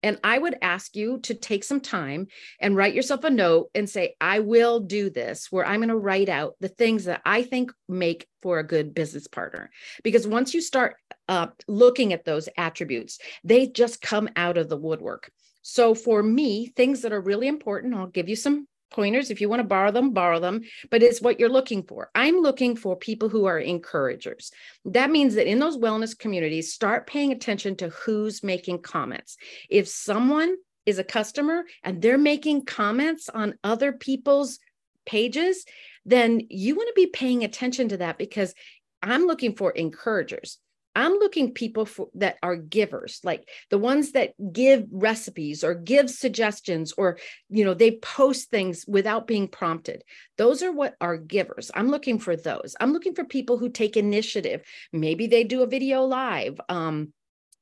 And 0.02 0.18
I 0.24 0.38
would 0.38 0.56
ask 0.62 0.96
you 0.96 1.18
to 1.24 1.34
take 1.34 1.64
some 1.64 1.80
time 1.80 2.28
and 2.60 2.76
write 2.76 2.94
yourself 2.94 3.24
a 3.24 3.30
note 3.30 3.68
and 3.74 3.90
say, 3.90 4.14
I 4.20 4.38
will 4.38 4.80
do 4.80 5.10
this, 5.10 5.48
where 5.50 5.66
I'm 5.66 5.80
going 5.80 5.88
to 5.88 5.96
write 5.96 6.28
out 6.28 6.54
the 6.60 6.68
things 6.68 7.04
that 7.04 7.20
I 7.26 7.42
think 7.42 7.72
make 7.88 8.26
for 8.40 8.58
a 8.58 8.66
good 8.66 8.94
business 8.94 9.26
partner. 9.26 9.70
Because 10.02 10.26
once 10.26 10.54
you 10.54 10.60
start 10.60 10.96
uh, 11.28 11.48
looking 11.66 12.12
at 12.12 12.24
those 12.24 12.48
attributes, 12.56 13.18
they 13.44 13.66
just 13.66 14.00
come 14.00 14.30
out 14.36 14.56
of 14.56 14.68
the 14.68 14.78
woodwork. 14.78 15.30
So 15.60 15.94
for 15.94 16.22
me, 16.22 16.68
things 16.68 17.02
that 17.02 17.12
are 17.12 17.20
really 17.20 17.48
important, 17.48 17.94
I'll 17.94 18.06
give 18.06 18.28
you 18.28 18.36
some 18.36 18.66
pointers. 18.90 19.30
If 19.30 19.40
you 19.40 19.48
want 19.48 19.60
to 19.60 19.68
borrow 19.68 19.90
them, 19.90 20.12
borrow 20.12 20.40
them, 20.40 20.62
but 20.90 21.02
it's 21.02 21.20
what 21.20 21.38
you're 21.38 21.48
looking 21.48 21.82
for. 21.82 22.10
I'm 22.14 22.36
looking 22.36 22.76
for 22.76 22.96
people 22.96 23.28
who 23.28 23.46
are 23.46 23.58
encouragers. 23.58 24.50
That 24.84 25.10
means 25.10 25.34
that 25.34 25.46
in 25.46 25.58
those 25.58 25.76
wellness 25.76 26.18
communities, 26.18 26.72
start 26.72 27.06
paying 27.06 27.32
attention 27.32 27.76
to 27.76 27.88
who's 27.90 28.42
making 28.42 28.82
comments. 28.82 29.36
If 29.68 29.88
someone 29.88 30.56
is 30.86 30.98
a 30.98 31.04
customer 31.04 31.64
and 31.82 32.00
they're 32.00 32.18
making 32.18 32.64
comments 32.64 33.28
on 33.28 33.58
other 33.62 33.92
people's 33.92 34.58
pages, 35.04 35.64
then 36.04 36.40
you 36.48 36.74
want 36.74 36.88
to 36.88 36.94
be 36.94 37.06
paying 37.06 37.44
attention 37.44 37.90
to 37.90 37.98
that 37.98 38.18
because 38.18 38.54
I'm 39.02 39.26
looking 39.26 39.54
for 39.54 39.70
encouragers. 39.70 40.58
I'm 40.98 41.12
looking 41.12 41.54
people 41.54 41.86
for, 41.86 42.08
that 42.14 42.38
are 42.42 42.56
givers, 42.56 43.20
like 43.22 43.48
the 43.70 43.78
ones 43.78 44.12
that 44.12 44.34
give 44.52 44.84
recipes 44.90 45.62
or 45.62 45.74
give 45.74 46.10
suggestions 46.10 46.92
or 46.98 47.18
you 47.48 47.64
know 47.64 47.72
they 47.72 47.92
post 47.92 48.50
things 48.50 48.84
without 48.88 49.28
being 49.28 49.46
prompted. 49.46 50.02
Those 50.38 50.60
are 50.64 50.72
what 50.72 50.96
are 51.00 51.16
givers. 51.16 51.70
I'm 51.72 51.88
looking 51.88 52.18
for 52.18 52.34
those. 52.34 52.74
I'm 52.80 52.92
looking 52.92 53.14
for 53.14 53.22
people 53.22 53.58
who 53.58 53.68
take 53.68 53.96
initiative. 53.96 54.62
Maybe 54.92 55.28
they 55.28 55.44
do 55.44 55.62
a 55.62 55.68
video 55.68 56.02
live. 56.02 56.60
Um, 56.68 57.12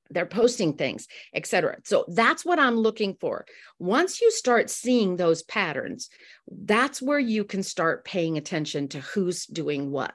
they're 0.09 0.25
posting 0.25 0.73
things, 0.73 1.07
etc. 1.35 1.77
So 1.85 2.07
that's 2.09 2.43
what 2.43 2.59
I'm 2.59 2.77
looking 2.77 3.17
for. 3.21 3.45
Once 3.79 4.23
you 4.23 4.31
start 4.31 4.71
seeing 4.71 5.17
those 5.17 5.43
patterns, 5.43 6.09
that's 6.49 7.03
where 7.03 7.19
you 7.19 7.45
can 7.45 7.63
start 7.63 8.07
paying 8.07 8.39
attention 8.39 8.89
to 8.89 9.01
who's 9.01 9.45
doing 9.45 9.91
what. 9.91 10.15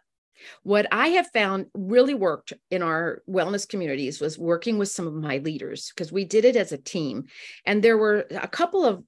What 0.64 0.88
I 0.92 1.10
have 1.10 1.28
found 1.32 1.68
really 1.74 2.14
worked 2.14 2.54
in 2.70 2.82
our 2.82 3.22
wellness 3.30 3.68
communities 3.68 4.20
was 4.20 4.38
working 4.38 4.78
with 4.78 4.90
some 4.90 5.08
of 5.08 5.14
my 5.14 5.38
leaders 5.40 5.92
because 5.94 6.12
we 6.12 6.26
did 6.26 6.46
it 6.46 6.56
as 6.56 6.72
a 6.72 6.78
team. 6.78 7.26
And 7.66 7.84
there 7.84 7.98
were 7.98 8.26
a 8.32 8.48
couple 8.48 8.86
of 8.86 9.04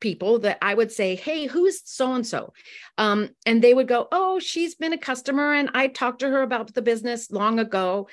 people 0.00 0.40
that 0.40 0.58
I 0.62 0.74
would 0.74 0.92
say, 0.92 1.16
Hey, 1.16 1.46
who's 1.46 1.80
so 1.84 2.12
and 2.12 2.26
so? 2.26 2.52
Um, 2.98 3.30
and 3.44 3.62
they 3.62 3.74
would 3.74 3.88
go, 3.88 4.08
Oh, 4.12 4.38
she's 4.38 4.74
been 4.74 4.92
a 4.92 4.98
customer 4.98 5.52
and 5.52 5.70
I 5.74 5.88
talked 5.88 6.20
to 6.20 6.28
her 6.28 6.42
about 6.42 6.74
the 6.74 6.82
business 6.82 7.30
long 7.30 7.58
ago 7.58 8.08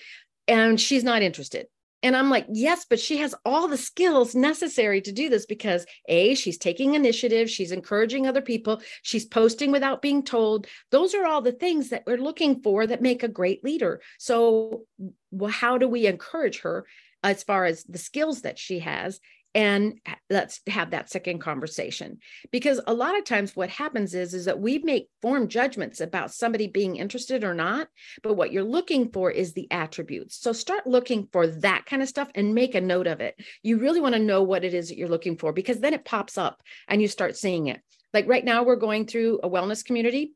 and 0.48 0.79
she's 0.79 1.03
not 1.03 1.22
interested. 1.22 1.67
And 2.03 2.17
I'm 2.17 2.29
like, 2.29 2.45
yes, 2.51 2.86
but 2.88 3.00
she 3.00 3.17
has 3.17 3.33
all 3.45 3.69
the 3.69 3.77
skills 3.77 4.36
necessary 4.36 5.01
to 5.01 5.12
do 5.13 5.29
this 5.29 5.45
because 5.45 5.86
A, 6.10 6.36
she's 6.36 6.57
taking 6.57 6.95
initiative, 6.95 7.50
she's 7.50 7.72
encouraging 7.72 8.27
other 8.27 8.41
people, 8.41 8.81
she's 9.01 9.25
posting 9.25 9.72
without 9.72 10.01
being 10.01 10.22
told. 10.22 10.67
Those 10.91 11.15
are 11.15 11.25
all 11.25 11.41
the 11.41 11.53
things 11.53 11.89
that 11.89 12.03
we're 12.05 12.17
looking 12.17 12.62
for 12.62 12.86
that 12.86 13.01
make 13.01 13.24
a 13.24 13.29
great 13.29 13.63
leader. 13.63 14.01
So, 14.19 14.83
well, 15.31 15.51
how 15.51 15.77
do 15.77 15.88
we 15.88 16.05
encourage 16.05 16.60
her 16.60 16.86
as 17.24 17.41
far 17.41 17.63
as 17.63 17.86
the 17.86 17.98
skills 17.98 18.41
that 18.41 18.60
she 18.60 18.79
has 18.79 19.22
and 19.55 20.00
let's 20.29 20.62
have 20.67 20.91
that 20.91 21.10
second 21.10 21.39
conversation. 21.39 22.17
Because 22.51 22.81
a 22.88 22.93
lot 22.93 23.17
of 23.17 23.24
times 23.24 23.55
what 23.55 23.69
happens 23.69 24.13
is 24.13 24.33
is 24.33 24.45
that 24.45 24.60
we 24.60 24.79
make 24.79 25.10
form 25.22 25.48
judgments 25.48 26.01
about 26.01 26.33
somebody 26.33 26.67
being 26.67 26.95
interested 26.95 27.43
or 27.43 27.53
not 27.53 27.88
but 28.22 28.36
what 28.36 28.51
you're 28.51 28.63
looking 28.63 29.10
for 29.12 29.31
is 29.31 29.53
the 29.53 29.67
attributes. 29.72 30.39
So 30.39 30.53
start 30.53 30.86
looking 30.86 31.27
for 31.31 31.48
that 31.48 31.86
kind 31.86 32.01
of 32.01 32.10
stuff 32.10 32.29
and 32.36 32.53
make 32.53 32.75
a 32.75 32.81
note 32.81 33.07
of 33.07 33.22
it. 33.22 33.36
You 33.62 33.79
really 33.79 34.01
want 34.01 34.13
to 34.13 34.19
know 34.19 34.43
what 34.43 34.63
it 34.63 34.74
is 34.74 34.89
that 34.89 34.98
you're 34.98 35.07
looking 35.07 35.38
for 35.38 35.53
because 35.53 35.79
then 35.79 35.93
it 35.93 36.05
pops 36.05 36.38
up 36.38 36.62
and 36.88 37.01
you 37.01 37.07
start 37.07 37.38
seeing 37.38 37.67
it. 37.67 37.81
Like 38.13 38.27
right 38.27 38.45
now 38.45 38.63
we're 38.63 38.75
going 38.75 39.07
through 39.07 39.39
a 39.43 39.50
wellness 39.50 39.83
community. 39.83 40.33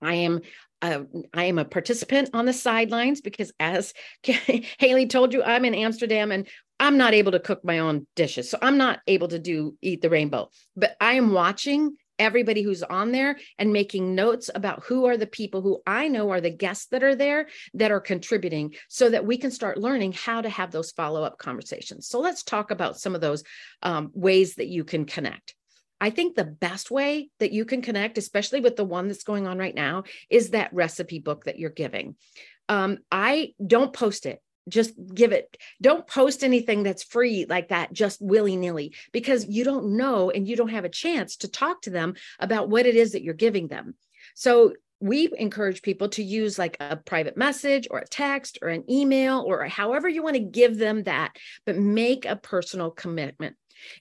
I 0.00 0.14
am 0.14 0.40
uh, 0.82 1.04
I 1.32 1.44
am 1.44 1.58
a 1.58 1.64
participant 1.64 2.30
on 2.34 2.44
the 2.44 2.52
sidelines 2.52 3.22
because, 3.22 3.52
as 3.58 3.94
Haley 4.22 5.06
told 5.06 5.32
you, 5.32 5.42
I'm 5.42 5.64
in 5.64 5.74
Amsterdam 5.74 6.30
and 6.30 6.46
I'm 6.80 6.96
not 6.96 7.14
able 7.14 7.32
to 7.32 7.40
cook 7.40 7.64
my 7.64 7.78
own 7.78 8.06
dishes. 8.16 8.50
So 8.50 8.58
I'm 8.60 8.78
not 8.78 9.00
able 9.06 9.28
to 9.28 9.38
do 9.38 9.76
eat 9.80 10.02
the 10.02 10.10
rainbow, 10.10 10.50
but 10.76 10.96
I 11.00 11.14
am 11.14 11.32
watching 11.32 11.96
everybody 12.18 12.62
who's 12.62 12.82
on 12.82 13.12
there 13.12 13.38
and 13.58 13.72
making 13.72 14.14
notes 14.14 14.50
about 14.54 14.84
who 14.84 15.06
are 15.06 15.16
the 15.16 15.26
people 15.26 15.62
who 15.62 15.82
I 15.86 16.08
know 16.08 16.30
are 16.30 16.40
the 16.40 16.50
guests 16.50 16.86
that 16.86 17.02
are 17.02 17.14
there 17.14 17.48
that 17.74 17.90
are 17.90 18.00
contributing 18.00 18.74
so 18.88 19.10
that 19.10 19.26
we 19.26 19.36
can 19.36 19.50
start 19.50 19.78
learning 19.78 20.12
how 20.12 20.40
to 20.40 20.48
have 20.48 20.70
those 20.70 20.92
follow 20.92 21.24
up 21.24 21.38
conversations. 21.38 22.08
So 22.08 22.20
let's 22.20 22.42
talk 22.42 22.70
about 22.70 22.98
some 22.98 23.14
of 23.14 23.20
those 23.20 23.42
um, 23.82 24.10
ways 24.14 24.56
that 24.56 24.68
you 24.68 24.84
can 24.84 25.06
connect. 25.06 25.54
I 26.00 26.10
think 26.10 26.34
the 26.34 26.44
best 26.44 26.90
way 26.90 27.30
that 27.40 27.52
you 27.52 27.64
can 27.64 27.80
connect, 27.80 28.18
especially 28.18 28.60
with 28.60 28.76
the 28.76 28.84
one 28.84 29.08
that's 29.08 29.24
going 29.24 29.46
on 29.46 29.58
right 29.58 29.74
now, 29.74 30.04
is 30.28 30.50
that 30.50 30.72
recipe 30.72 31.18
book 31.18 31.44
that 31.44 31.58
you're 31.58 31.70
giving. 31.70 32.16
Um, 32.68 32.98
I 33.10 33.54
don't 33.64 33.92
post 33.92 34.26
it 34.26 34.40
just 34.68 34.94
give 35.12 35.32
it 35.32 35.56
don't 35.82 36.06
post 36.06 36.42
anything 36.42 36.82
that's 36.82 37.02
free 37.02 37.46
like 37.48 37.68
that 37.68 37.92
just 37.92 38.20
willy-nilly 38.22 38.94
because 39.12 39.46
you 39.46 39.64
don't 39.64 39.96
know 39.96 40.30
and 40.30 40.48
you 40.48 40.56
don't 40.56 40.68
have 40.68 40.84
a 40.84 40.88
chance 40.88 41.36
to 41.36 41.48
talk 41.48 41.82
to 41.82 41.90
them 41.90 42.14
about 42.38 42.68
what 42.68 42.86
it 42.86 42.96
is 42.96 43.12
that 43.12 43.22
you're 43.22 43.34
giving 43.34 43.68
them. 43.68 43.94
So 44.34 44.74
we 45.00 45.28
encourage 45.36 45.82
people 45.82 46.08
to 46.08 46.22
use 46.22 46.58
like 46.58 46.78
a 46.80 46.96
private 46.96 47.36
message 47.36 47.86
or 47.90 47.98
a 47.98 48.06
text 48.06 48.58
or 48.62 48.68
an 48.68 48.90
email 48.90 49.44
or 49.46 49.64
however 49.64 50.08
you 50.08 50.22
want 50.22 50.36
to 50.36 50.40
give 50.40 50.78
them 50.78 51.02
that 51.02 51.36
but 51.66 51.76
make 51.76 52.24
a 52.24 52.36
personal 52.36 52.90
commitment 52.90 53.56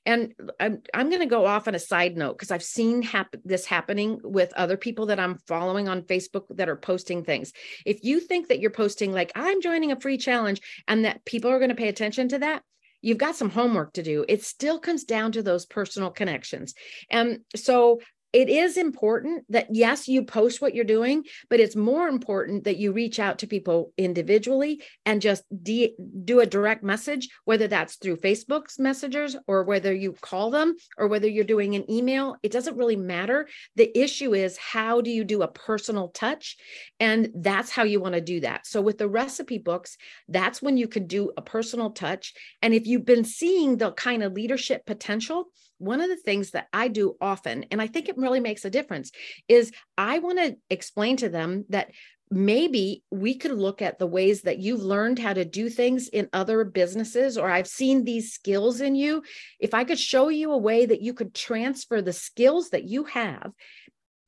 and 0.05 0.33
I'm, 0.59 0.81
I'm 0.93 1.09
going 1.09 1.21
to 1.21 1.27
go 1.27 1.45
off 1.45 1.67
on 1.67 1.75
a 1.75 1.79
side 1.79 2.17
note 2.17 2.33
because 2.33 2.51
I've 2.51 2.63
seen 2.63 3.01
hap- 3.01 3.35
this 3.43 3.65
happening 3.65 4.19
with 4.23 4.53
other 4.53 4.77
people 4.77 5.07
that 5.07 5.19
I'm 5.19 5.39
following 5.47 5.87
on 5.87 6.03
Facebook 6.03 6.43
that 6.51 6.69
are 6.69 6.75
posting 6.75 7.23
things. 7.23 7.53
If 7.85 8.03
you 8.03 8.19
think 8.19 8.47
that 8.47 8.59
you're 8.59 8.71
posting, 8.71 9.11
like, 9.11 9.31
I'm 9.35 9.61
joining 9.61 9.91
a 9.91 9.99
free 9.99 10.17
challenge, 10.17 10.61
and 10.87 11.05
that 11.05 11.25
people 11.25 11.51
are 11.51 11.59
going 11.59 11.69
to 11.69 11.75
pay 11.75 11.89
attention 11.89 12.29
to 12.29 12.39
that, 12.39 12.63
you've 13.01 13.17
got 13.17 13.35
some 13.35 13.49
homework 13.49 13.93
to 13.93 14.03
do. 14.03 14.25
It 14.27 14.43
still 14.43 14.79
comes 14.79 15.03
down 15.03 15.33
to 15.33 15.43
those 15.43 15.65
personal 15.65 16.09
connections. 16.09 16.73
And 17.09 17.39
so 17.55 17.99
it 18.33 18.49
is 18.49 18.77
important 18.77 19.45
that 19.49 19.67
yes 19.71 20.07
you 20.07 20.23
post 20.23 20.61
what 20.61 20.75
you're 20.75 20.83
doing 20.83 21.23
but 21.49 21.59
it's 21.59 21.75
more 21.75 22.07
important 22.07 22.65
that 22.65 22.77
you 22.77 22.91
reach 22.91 23.19
out 23.19 23.39
to 23.39 23.47
people 23.47 23.93
individually 23.97 24.81
and 25.05 25.21
just 25.21 25.43
de- 25.63 25.95
do 26.25 26.39
a 26.39 26.45
direct 26.45 26.83
message 26.83 27.29
whether 27.45 27.67
that's 27.67 27.95
through 27.95 28.17
facebook's 28.17 28.79
messengers 28.79 29.35
or 29.47 29.63
whether 29.63 29.93
you 29.93 30.13
call 30.21 30.51
them 30.51 30.75
or 30.97 31.07
whether 31.07 31.27
you're 31.27 31.43
doing 31.43 31.75
an 31.75 31.89
email. 31.91 32.35
It 32.43 32.51
doesn't 32.51 32.77
really 32.77 32.95
matter. 32.95 33.47
The 33.75 33.95
issue 33.97 34.33
is 34.33 34.57
how 34.57 35.01
do 35.01 35.09
you 35.09 35.23
do 35.23 35.41
a 35.41 35.47
personal 35.47 36.09
touch? 36.09 36.57
And 36.99 37.29
that's 37.35 37.71
how 37.71 37.83
you 37.83 37.99
want 37.99 38.15
to 38.15 38.21
do 38.21 38.39
that. 38.41 38.65
So 38.67 38.81
with 38.81 38.97
the 38.97 39.09
recipe 39.09 39.57
books 39.57 39.97
that's 40.27 40.61
when 40.61 40.77
you 40.77 40.87
can 40.87 41.07
do 41.07 41.31
a 41.37 41.41
personal 41.41 41.91
touch. 41.91 42.33
And 42.61 42.73
if 42.73 42.87
you've 42.87 43.05
been 43.05 43.25
seeing 43.25 43.77
the 43.77 43.91
kind 43.91 44.23
of 44.23 44.33
leadership 44.33 44.85
potential 44.85 45.45
one 45.83 46.01
of 46.01 46.09
the 46.09 46.17
things 46.17 46.51
that 46.51 46.67
I 46.73 46.87
do 46.87 47.15
often, 47.19 47.65
and 47.71 47.81
I 47.81 47.87
think 47.87 48.09
it 48.09 48.17
really 48.17 48.39
makes 48.39 48.65
a 48.65 48.69
difference, 48.69 49.11
is 49.47 49.71
I 49.97 50.19
want 50.19 50.39
to 50.39 50.55
explain 50.69 51.17
to 51.17 51.29
them 51.29 51.65
that 51.69 51.91
maybe 52.31 53.03
we 53.11 53.35
could 53.35 53.51
look 53.51 53.81
at 53.81 53.99
the 53.99 54.07
ways 54.07 54.41
that 54.41 54.57
you've 54.57 54.81
learned 54.81 55.19
how 55.19 55.33
to 55.33 55.45
do 55.45 55.69
things 55.69 56.07
in 56.07 56.29
other 56.33 56.63
businesses, 56.63 57.37
or 57.37 57.49
I've 57.49 57.67
seen 57.67 58.03
these 58.03 58.33
skills 58.33 58.81
in 58.81 58.95
you. 58.95 59.23
If 59.59 59.73
I 59.73 59.83
could 59.83 59.99
show 59.99 60.29
you 60.29 60.51
a 60.51 60.57
way 60.57 60.85
that 60.85 61.01
you 61.01 61.13
could 61.13 61.35
transfer 61.35 62.01
the 62.01 62.13
skills 62.13 62.69
that 62.69 62.85
you 62.85 63.03
have 63.03 63.51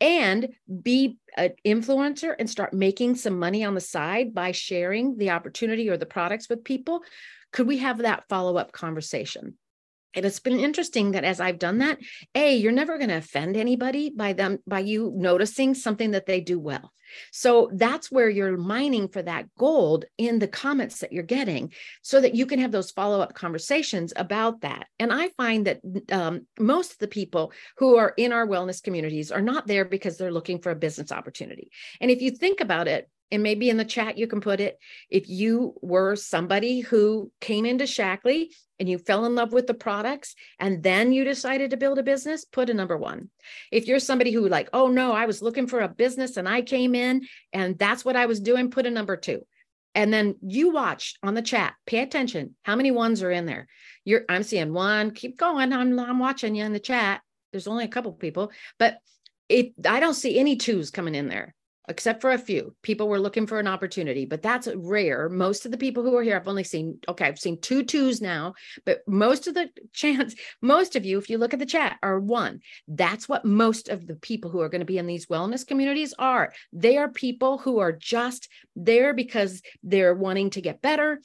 and 0.02 0.50
be 0.84 1.18
an 1.38 1.54
influencer 1.66 2.36
and 2.38 2.50
start 2.50 2.74
making 2.74 3.16
some 3.16 3.40
money 3.40 3.64
on 3.64 3.74
the 3.74 3.82
side 3.82 4.34
by 4.34 4.52
sharing 4.52 5.18
the 5.18 5.32
opportunity 5.32 5.90
or 5.90 5.98
the 5.98 6.06
products 6.06 6.50
with 6.50 6.64
people, 6.64 7.02
could 7.52 7.66
we 7.66 7.78
have 7.78 8.00
that 8.00 8.26
follow 8.30 8.58
up 8.58 8.72
conversation? 8.72 9.58
And 10.16 10.26
it's 10.26 10.40
been 10.40 10.60
interesting 10.60 11.12
that 11.12 11.24
as 11.24 11.40
i've 11.40 11.60
done 11.60 11.80
that 11.80 11.98
a 12.34 12.56
you're 12.56 12.72
never 12.72 12.98
going 12.98 13.10
to 13.10 13.18
offend 13.18 13.58
anybody 13.58 14.10
by 14.10 14.34
them 14.34 14.60
by 14.68 14.80
you 14.80 15.12
noticing 15.16 15.74
something 15.74 16.12
that 16.12 16.26
they 16.26 16.42
do 16.42 16.60
well. 16.60 16.92
So 17.32 17.70
that's 17.74 18.12
where 18.12 18.30
you're 18.30 18.58
mining 18.58 19.08
for 19.10 19.22
that 19.22 19.48
gold 19.58 20.06
in 20.18 20.40
the 20.40 20.48
comments 20.48 21.00
that 21.00 21.14
you're 21.14 21.24
getting 21.24 21.72
so 22.02 22.20
that 22.20 22.34
you 22.34 22.46
can 22.46 22.60
have 22.60 22.72
those 22.72 22.92
follow-up 22.92 23.34
conversations 23.34 24.12
about 24.16 24.62
that. 24.62 24.88
And 25.00 25.14
i 25.14 25.30
find 25.38 25.68
that 25.68 25.82
um, 26.12 26.48
most 26.60 26.94
of 26.94 26.98
the 26.98 27.08
people 27.08 27.54
who 27.78 27.98
are 27.98 28.14
in 28.18 28.34
our 28.34 28.48
wellness 28.48 28.82
communities 28.82 29.32
are 29.32 29.42
not 29.42 29.68
there 29.68 29.86
because 29.86 30.18
they're 30.18 30.32
looking 30.32 30.60
for 30.60 30.72
a 30.72 30.76
business 30.76 31.12
opportunity. 31.12 31.70
And 32.02 32.10
if 32.10 32.22
you 32.22 32.32
think 32.32 32.60
about 32.60 32.88
it 32.88 33.10
and 33.32 33.44
maybe 33.44 33.70
in 33.70 33.78
the 33.78 33.86
chat 33.86 34.18
you 34.18 34.28
can 34.28 34.42
put 34.42 34.60
it 34.60 34.78
if 35.10 35.28
you 35.30 35.74
were 35.82 36.16
somebody 36.16 36.82
who 36.82 37.32
came 37.42 37.66
into 37.66 37.86
Shaklee 37.86 38.48
and 38.80 38.90
you 38.90 38.98
fell 38.98 39.26
in 39.26 39.36
love 39.36 39.54
with 39.54 39.68
the 39.68 39.74
products 39.74 40.36
and 40.60 40.84
then 40.84 41.12
you 41.12 41.24
decided 41.24 41.72
to 41.72 41.78
build 41.78 41.98
a 42.00 42.04
business 42.04 42.46
put 42.46 42.70
a 42.70 42.74
number 42.74 42.98
1 42.98 43.30
if 43.72 43.88
you're 43.88 44.00
somebody 44.00 44.32
who 44.32 44.48
like 44.48 44.70
oh 44.74 44.88
no 44.88 45.12
I 45.12 45.26
was 45.26 45.42
looking 45.42 45.68
for 45.68 45.82
a 45.82 45.90
business 45.90 46.38
and 46.38 46.48
I 46.48 46.62
came 46.62 46.96
in 46.96 47.26
and 47.54 47.78
that's 47.78 48.06
what 48.06 48.16
I 48.16 48.26
was 48.26 48.40
doing 48.40 48.70
put 48.70 48.86
a 48.86 48.92
number 48.92 49.18
2 49.18 49.42
and 49.94 50.14
then 50.14 50.36
you 50.42 50.72
watch 50.72 51.16
on 51.24 51.34
the 51.34 51.42
chat 51.42 51.74
pay 51.86 52.00
attention 52.00 52.56
how 52.64 52.76
many 52.76 52.92
ones 52.92 53.24
are 53.24 53.32
in 53.32 53.46
there? 53.46 53.68
You're 54.04 54.26
I'm 54.30 54.44
seeing 54.44 54.74
one 54.74 55.12
keep 55.12 55.38
going 55.38 55.74
I'm 55.74 55.98
I'm 56.00 56.20
watching 56.20 56.56
you 56.56 56.64
in 56.64 56.74
the 56.74 56.80
chat. 56.80 57.22
There's 57.52 57.68
only 57.68 57.86
a 57.86 57.90
couple 57.90 58.12
people 58.14 58.52
but 58.78 58.98
if 59.48 59.68
I 59.88 60.00
don't 60.00 60.14
see 60.14 60.40
any 60.40 60.56
twos 60.56 60.90
coming 60.90 61.16
in 61.16 61.28
there 61.28 61.54
except 61.88 62.22
for 62.22 62.32
a 62.32 62.38
few. 62.38 62.76
People 62.82 63.08
were 63.08 63.20
looking 63.20 63.48
for 63.48 63.60
an 63.60 63.68
opportunity 63.68 64.26
but 64.26 64.42
that's 64.42 64.68
rare. 64.76 65.30
Most 65.30 65.66
of 65.66 65.72
the 65.72 65.78
people 65.78 66.04
who 66.04 66.16
are 66.16 66.24
here 66.24 66.36
i've 66.36 66.48
only 66.48 66.64
seen 66.64 67.00
okay 67.08 67.26
i've 67.26 67.40
seen 67.40 67.60
two 67.62 67.84
twos 67.84 68.22
now 68.22 68.54
but 68.86 69.00
most 69.08 69.48
of 69.48 69.54
the 69.54 69.70
chance 69.94 70.36
most 70.62 70.96
of 70.96 71.06
you 71.06 71.18
if 71.18 71.30
you 71.30 71.38
look 71.38 71.54
at 71.54 71.60
the 71.60 71.66
chat 71.66 71.98
are 72.02 72.20
one. 72.20 72.62
That's 72.88 73.30
what 73.30 73.46
most 73.46 73.90
of 73.90 74.08
the 74.08 74.16
people 74.16 74.50
who 74.50 74.62
are 74.62 74.70
going 74.70 74.80
to 74.80 74.86
be 74.86 74.98
in 74.98 75.08
these 75.08 75.28
wellness 75.28 75.66
communities 75.66 76.14
are. 76.18 76.54
They 76.74 76.98
are 76.98 77.10
people 77.10 77.58
who 77.58 77.80
are 77.80 77.92
just 77.92 78.50
there 78.76 79.14
because 79.14 79.62
they're 79.84 80.16
wanting 80.16 80.52
to 80.52 80.62
get 80.62 80.82
better 80.82 81.22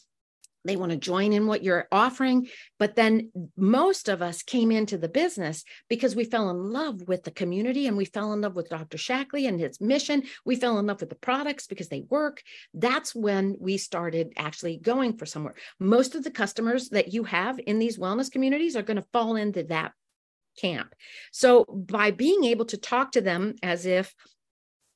they 0.64 0.76
want 0.76 0.92
to 0.92 0.98
join 0.98 1.32
in 1.32 1.46
what 1.46 1.62
you're 1.62 1.88
offering. 1.90 2.48
But 2.78 2.96
then 2.96 3.30
most 3.56 4.08
of 4.08 4.22
us 4.22 4.42
came 4.42 4.70
into 4.70 4.98
the 4.98 5.08
business 5.08 5.64
because 5.88 6.14
we 6.14 6.24
fell 6.24 6.50
in 6.50 6.70
love 6.70 7.02
with 7.08 7.24
the 7.24 7.30
community 7.30 7.86
and 7.86 7.96
we 7.96 8.04
fell 8.04 8.32
in 8.32 8.42
love 8.42 8.56
with 8.56 8.68
Dr. 8.68 8.98
Shaklee 8.98 9.48
and 9.48 9.58
his 9.58 9.80
mission. 9.80 10.24
We 10.44 10.56
fell 10.56 10.78
in 10.78 10.86
love 10.86 11.00
with 11.00 11.10
the 11.10 11.16
products 11.16 11.66
because 11.66 11.88
they 11.88 12.04
work. 12.10 12.42
That's 12.74 13.14
when 13.14 13.56
we 13.58 13.78
started 13.78 14.32
actually 14.36 14.76
going 14.76 15.16
for 15.16 15.26
somewhere. 15.26 15.54
Most 15.78 16.14
of 16.14 16.24
the 16.24 16.30
customers 16.30 16.90
that 16.90 17.12
you 17.12 17.24
have 17.24 17.58
in 17.58 17.78
these 17.78 17.98
wellness 17.98 18.30
communities 18.30 18.76
are 18.76 18.82
going 18.82 18.98
to 19.00 19.08
fall 19.12 19.36
into 19.36 19.64
that 19.64 19.92
camp. 20.58 20.94
So 21.32 21.64
by 21.64 22.10
being 22.10 22.44
able 22.44 22.66
to 22.66 22.76
talk 22.76 23.12
to 23.12 23.20
them 23.20 23.54
as 23.62 23.86
if 23.86 24.14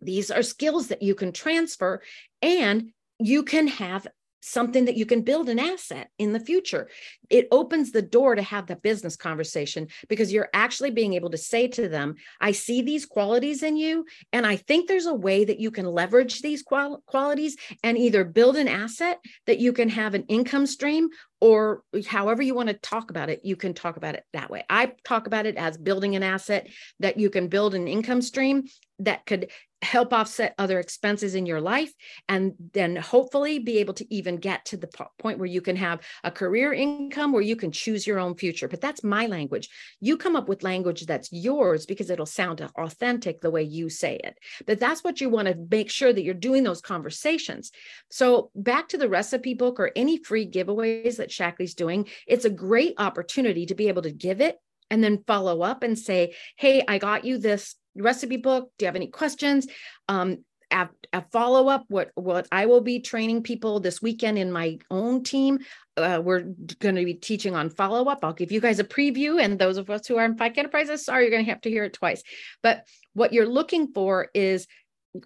these 0.00 0.30
are 0.30 0.42
skills 0.42 0.88
that 0.88 1.02
you 1.02 1.14
can 1.14 1.32
transfer 1.32 2.02
and 2.42 2.90
you 3.18 3.42
can 3.42 3.68
have 3.68 4.06
something 4.44 4.84
that 4.84 4.96
you 4.96 5.06
can 5.06 5.22
build 5.22 5.48
an 5.48 5.58
asset 5.58 6.10
in 6.18 6.32
the 6.32 6.40
future. 6.40 6.88
It 7.30 7.48
opens 7.50 7.90
the 7.90 8.02
door 8.02 8.34
to 8.34 8.42
have 8.42 8.66
the 8.66 8.76
business 8.76 9.16
conversation 9.16 9.88
because 10.08 10.32
you're 10.32 10.50
actually 10.52 10.90
being 10.90 11.14
able 11.14 11.30
to 11.30 11.38
say 11.38 11.66
to 11.68 11.88
them, 11.88 12.16
I 12.40 12.52
see 12.52 12.82
these 12.82 13.06
qualities 13.06 13.62
in 13.62 13.76
you, 13.76 14.04
and 14.32 14.46
I 14.46 14.56
think 14.56 14.86
there's 14.86 15.06
a 15.06 15.14
way 15.14 15.44
that 15.46 15.60
you 15.60 15.70
can 15.70 15.86
leverage 15.86 16.42
these 16.42 16.62
qual- 16.62 17.02
qualities 17.06 17.56
and 17.82 17.96
either 17.96 18.24
build 18.24 18.56
an 18.56 18.68
asset 18.68 19.18
that 19.46 19.58
you 19.58 19.72
can 19.72 19.88
have 19.88 20.14
an 20.14 20.24
income 20.28 20.66
stream 20.66 21.08
or 21.40 21.82
however 22.06 22.42
you 22.42 22.54
want 22.54 22.68
to 22.68 22.74
talk 22.74 23.10
about 23.10 23.28
it, 23.28 23.40
you 23.44 23.56
can 23.56 23.74
talk 23.74 23.96
about 23.96 24.14
it 24.14 24.24
that 24.32 24.50
way. 24.50 24.64
I 24.70 24.92
talk 25.04 25.26
about 25.26 25.46
it 25.46 25.56
as 25.56 25.76
building 25.76 26.16
an 26.16 26.22
asset 26.22 26.68
that 27.00 27.18
you 27.18 27.30
can 27.30 27.48
build 27.48 27.74
an 27.74 27.88
income 27.88 28.22
stream 28.22 28.64
that 29.00 29.26
could 29.26 29.50
help 29.84 30.12
offset 30.12 30.54
other 30.58 30.80
expenses 30.80 31.34
in 31.34 31.46
your 31.46 31.60
life 31.60 31.92
and 32.28 32.54
then 32.72 32.96
hopefully 32.96 33.58
be 33.58 33.78
able 33.78 33.94
to 33.94 34.14
even 34.14 34.36
get 34.36 34.64
to 34.64 34.76
the 34.76 34.88
point 35.18 35.38
where 35.38 35.46
you 35.46 35.60
can 35.60 35.76
have 35.76 36.00
a 36.24 36.30
career 36.30 36.72
income 36.72 37.32
where 37.32 37.42
you 37.42 37.54
can 37.54 37.70
choose 37.70 38.06
your 38.06 38.18
own 38.18 38.34
future. 38.34 38.66
But 38.66 38.80
that's 38.80 39.04
my 39.04 39.26
language. 39.26 39.68
You 40.00 40.16
come 40.16 40.36
up 40.36 40.48
with 40.48 40.62
language 40.62 41.04
that's 41.06 41.30
yours 41.30 41.86
because 41.86 42.10
it'll 42.10 42.26
sound 42.26 42.66
authentic 42.78 43.40
the 43.40 43.50
way 43.50 43.62
you 43.62 43.90
say 43.90 44.18
it. 44.24 44.38
But 44.66 44.80
that's 44.80 45.04
what 45.04 45.20
you 45.20 45.28
want 45.28 45.48
to 45.48 45.66
make 45.70 45.90
sure 45.90 46.12
that 46.12 46.24
you're 46.24 46.34
doing 46.34 46.64
those 46.64 46.80
conversations. 46.80 47.70
So 48.10 48.50
back 48.54 48.88
to 48.88 48.98
the 48.98 49.08
recipe 49.08 49.54
book 49.54 49.78
or 49.78 49.92
any 49.94 50.16
free 50.16 50.50
giveaways 50.50 51.18
that 51.24 51.32
Shaklee's 51.32 51.74
doing 51.74 52.06
it's 52.26 52.44
a 52.44 52.50
great 52.50 52.94
opportunity 52.98 53.66
to 53.66 53.74
be 53.74 53.88
able 53.88 54.02
to 54.02 54.12
give 54.12 54.40
it 54.40 54.58
and 54.90 55.02
then 55.02 55.24
follow 55.26 55.62
up 55.62 55.82
and 55.82 55.98
say, 55.98 56.34
Hey, 56.56 56.82
I 56.86 56.98
got 56.98 57.24
you 57.24 57.38
this 57.38 57.74
recipe 57.96 58.36
book. 58.36 58.70
Do 58.78 58.84
you 58.84 58.86
have 58.86 58.96
any 58.96 59.08
questions? 59.08 59.66
Um, 60.08 60.44
a, 60.70 60.88
a 61.12 61.22
follow 61.30 61.68
up, 61.68 61.84
what 61.88 62.10
what 62.14 62.48
I 62.50 62.66
will 62.66 62.80
be 62.80 63.00
training 63.00 63.42
people 63.42 63.80
this 63.80 64.02
weekend 64.02 64.38
in 64.38 64.50
my 64.50 64.78
own 64.90 65.22
team. 65.22 65.60
Uh, 65.96 66.20
we're 66.22 66.42
going 66.80 66.96
to 66.96 67.04
be 67.04 67.14
teaching 67.14 67.54
on 67.54 67.70
follow 67.70 68.06
up. 68.06 68.20
I'll 68.22 68.32
give 68.32 68.50
you 68.50 68.60
guys 68.60 68.80
a 68.80 68.84
preview, 68.84 69.40
and 69.40 69.58
those 69.58 69.76
of 69.76 69.90
us 69.90 70.06
who 70.06 70.16
are 70.16 70.24
in 70.24 70.36
Fike 70.36 70.58
Enterprises, 70.58 71.04
sorry, 71.04 71.24
you're 71.24 71.30
going 71.30 71.44
to 71.44 71.50
have 71.50 71.60
to 71.62 71.70
hear 71.70 71.84
it 71.84 71.92
twice. 71.92 72.22
But 72.62 72.86
what 73.12 73.32
you're 73.32 73.46
looking 73.46 73.92
for 73.92 74.30
is 74.34 74.66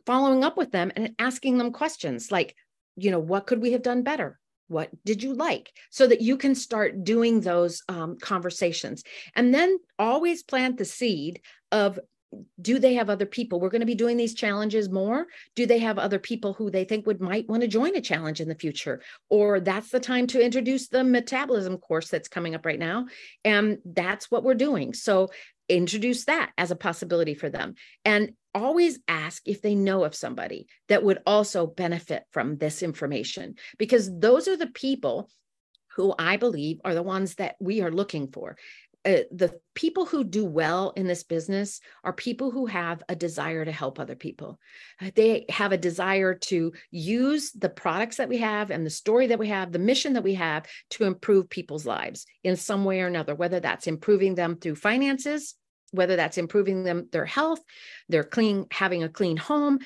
following 0.05 0.45
up 0.45 0.59
with 0.59 0.71
them 0.71 0.93
and 0.95 1.15
asking 1.19 1.57
them 1.57 1.73
questions 1.73 2.31
like, 2.31 2.55
you 2.97 3.11
know, 3.11 3.21
what 3.21 3.47
could 3.47 3.63
we 3.63 3.73
have 3.73 3.83
done 3.83 4.03
better? 4.03 4.39
What 4.69 4.91
did 5.05 5.23
you 5.23 5.35
like? 5.35 5.73
So 5.91 6.07
that 6.07 6.21
you 6.21 6.37
can 6.37 6.55
start 6.55 7.05
doing 7.05 7.41
those 7.41 7.83
um, 7.89 8.19
conversations. 8.21 9.03
And 9.35 9.53
then 9.53 9.79
always 9.99 10.43
plant 10.43 10.79
the 10.79 10.85
seed 10.85 11.41
of 11.73 11.99
do 12.61 12.79
they 12.79 12.95
have 12.95 13.09
other 13.09 13.27
people? 13.27 13.59
We're 13.59 13.71
going 13.71 13.81
to 13.81 13.87
be 13.87 13.95
doing 13.95 14.17
these 14.17 14.35
challenges 14.35 14.91
more. 14.91 15.27
Do 15.55 15.67
they 15.67 15.79
have 15.79 15.99
other 15.99 16.19
people 16.19 16.53
who 16.53 16.71
they 16.71 16.85
think 16.85 17.07
would 17.07 17.21
might 17.21 17.49
want 17.49 17.63
to 17.63 17.69
join 17.69 17.97
a 17.97 18.01
challenge 18.01 18.41
in 18.41 18.49
the 18.49 18.55
future? 18.55 19.01
Or 19.31 19.61
that's 19.61 19.91
the 19.91 20.01
time 20.01 20.27
to 20.29 20.45
introduce 20.45 20.89
the 20.89 21.05
metabolism 21.05 21.79
course 21.79 22.09
that's 22.09 22.29
coming 22.29 22.55
up 22.55 22.67
right 22.67 22.79
now. 22.79 23.07
And 23.45 23.79
that's 23.85 24.31
what 24.31 24.45
we're 24.45 24.55
doing. 24.55 24.93
So 24.93 25.31
introduce 25.69 26.25
that 26.25 26.53
as 26.57 26.71
a 26.71 26.77
possibility 26.77 27.35
for 27.35 27.49
them 27.51 27.75
and 28.05 28.33
always 28.55 28.99
ask 29.07 29.43
if 29.47 29.63
they 29.63 29.75
know 29.75 30.05
of 30.05 30.15
somebody 30.15 30.67
that 30.89 31.03
would 31.03 31.19
also 31.27 31.67
benefit 31.67 32.25
from 32.33 32.57
this 32.57 32.83
information 32.83 33.55
because 33.79 34.11
those 34.19 34.49
are 34.49 34.57
the 34.57 34.67
people 34.67 35.31
who 35.97 36.15
I 36.19 36.37
believe 36.37 36.81
are 36.85 36.95
the 36.95 37.03
ones 37.03 37.35
that 37.37 37.57
we 37.61 37.83
are 37.83 37.91
looking 37.91 38.29
for. 38.29 38.57
Uh, 39.05 39.23
the 39.31 39.59
people 39.75 40.07
who 40.07 40.25
do 40.25 40.45
well 40.45 40.93
in 40.97 41.07
this 41.07 41.23
business 41.23 41.81
are 42.05 42.13
people 42.13 42.51
who 42.51 42.67
have 42.67 43.03
a 43.09 43.15
desire 43.15 43.65
to 43.65 43.73
help 43.73 43.99
other 43.99 44.17
people. 44.17 44.59
Uh, 45.01 45.11
they 45.15 45.45
have 45.49 45.73
a 45.73 45.79
desire 45.79 46.35
to 46.35 46.73
use 46.91 47.53
the 47.53 47.69
products 47.69 48.17
that 48.17 48.29
we 48.29 48.39
have 48.39 48.71
and 48.71 48.85
the 48.85 48.91
story 48.91 49.29
that 49.29 49.39
we 49.39 49.49
have, 49.49 49.71
the 49.73 49.79
mission 49.79 50.15
that 50.15 50.25
we 50.25 50.35
have 50.35 50.67
to 50.91 51.05
improve 51.05 51.49
people's 51.49 51.87
lives 51.87 52.27
in 52.43 52.57
some 52.57 52.85
way 52.85 53.01
or 53.01 53.07
another, 53.07 53.35
whether 53.35 53.61
that's 53.61 53.87
improving 53.87 54.35
them 54.35 54.57
through 54.57 54.75
finances, 54.75 55.55
whether 55.93 56.17
that's 56.17 56.39
improving 56.39 56.85
them 56.85 57.09
their 57.13 57.27
health, 57.27 57.61
their 58.09 58.25
clean 58.25 58.67
having 58.71 59.03
a 59.03 59.09
clean 59.09 59.37
home. 59.37 59.79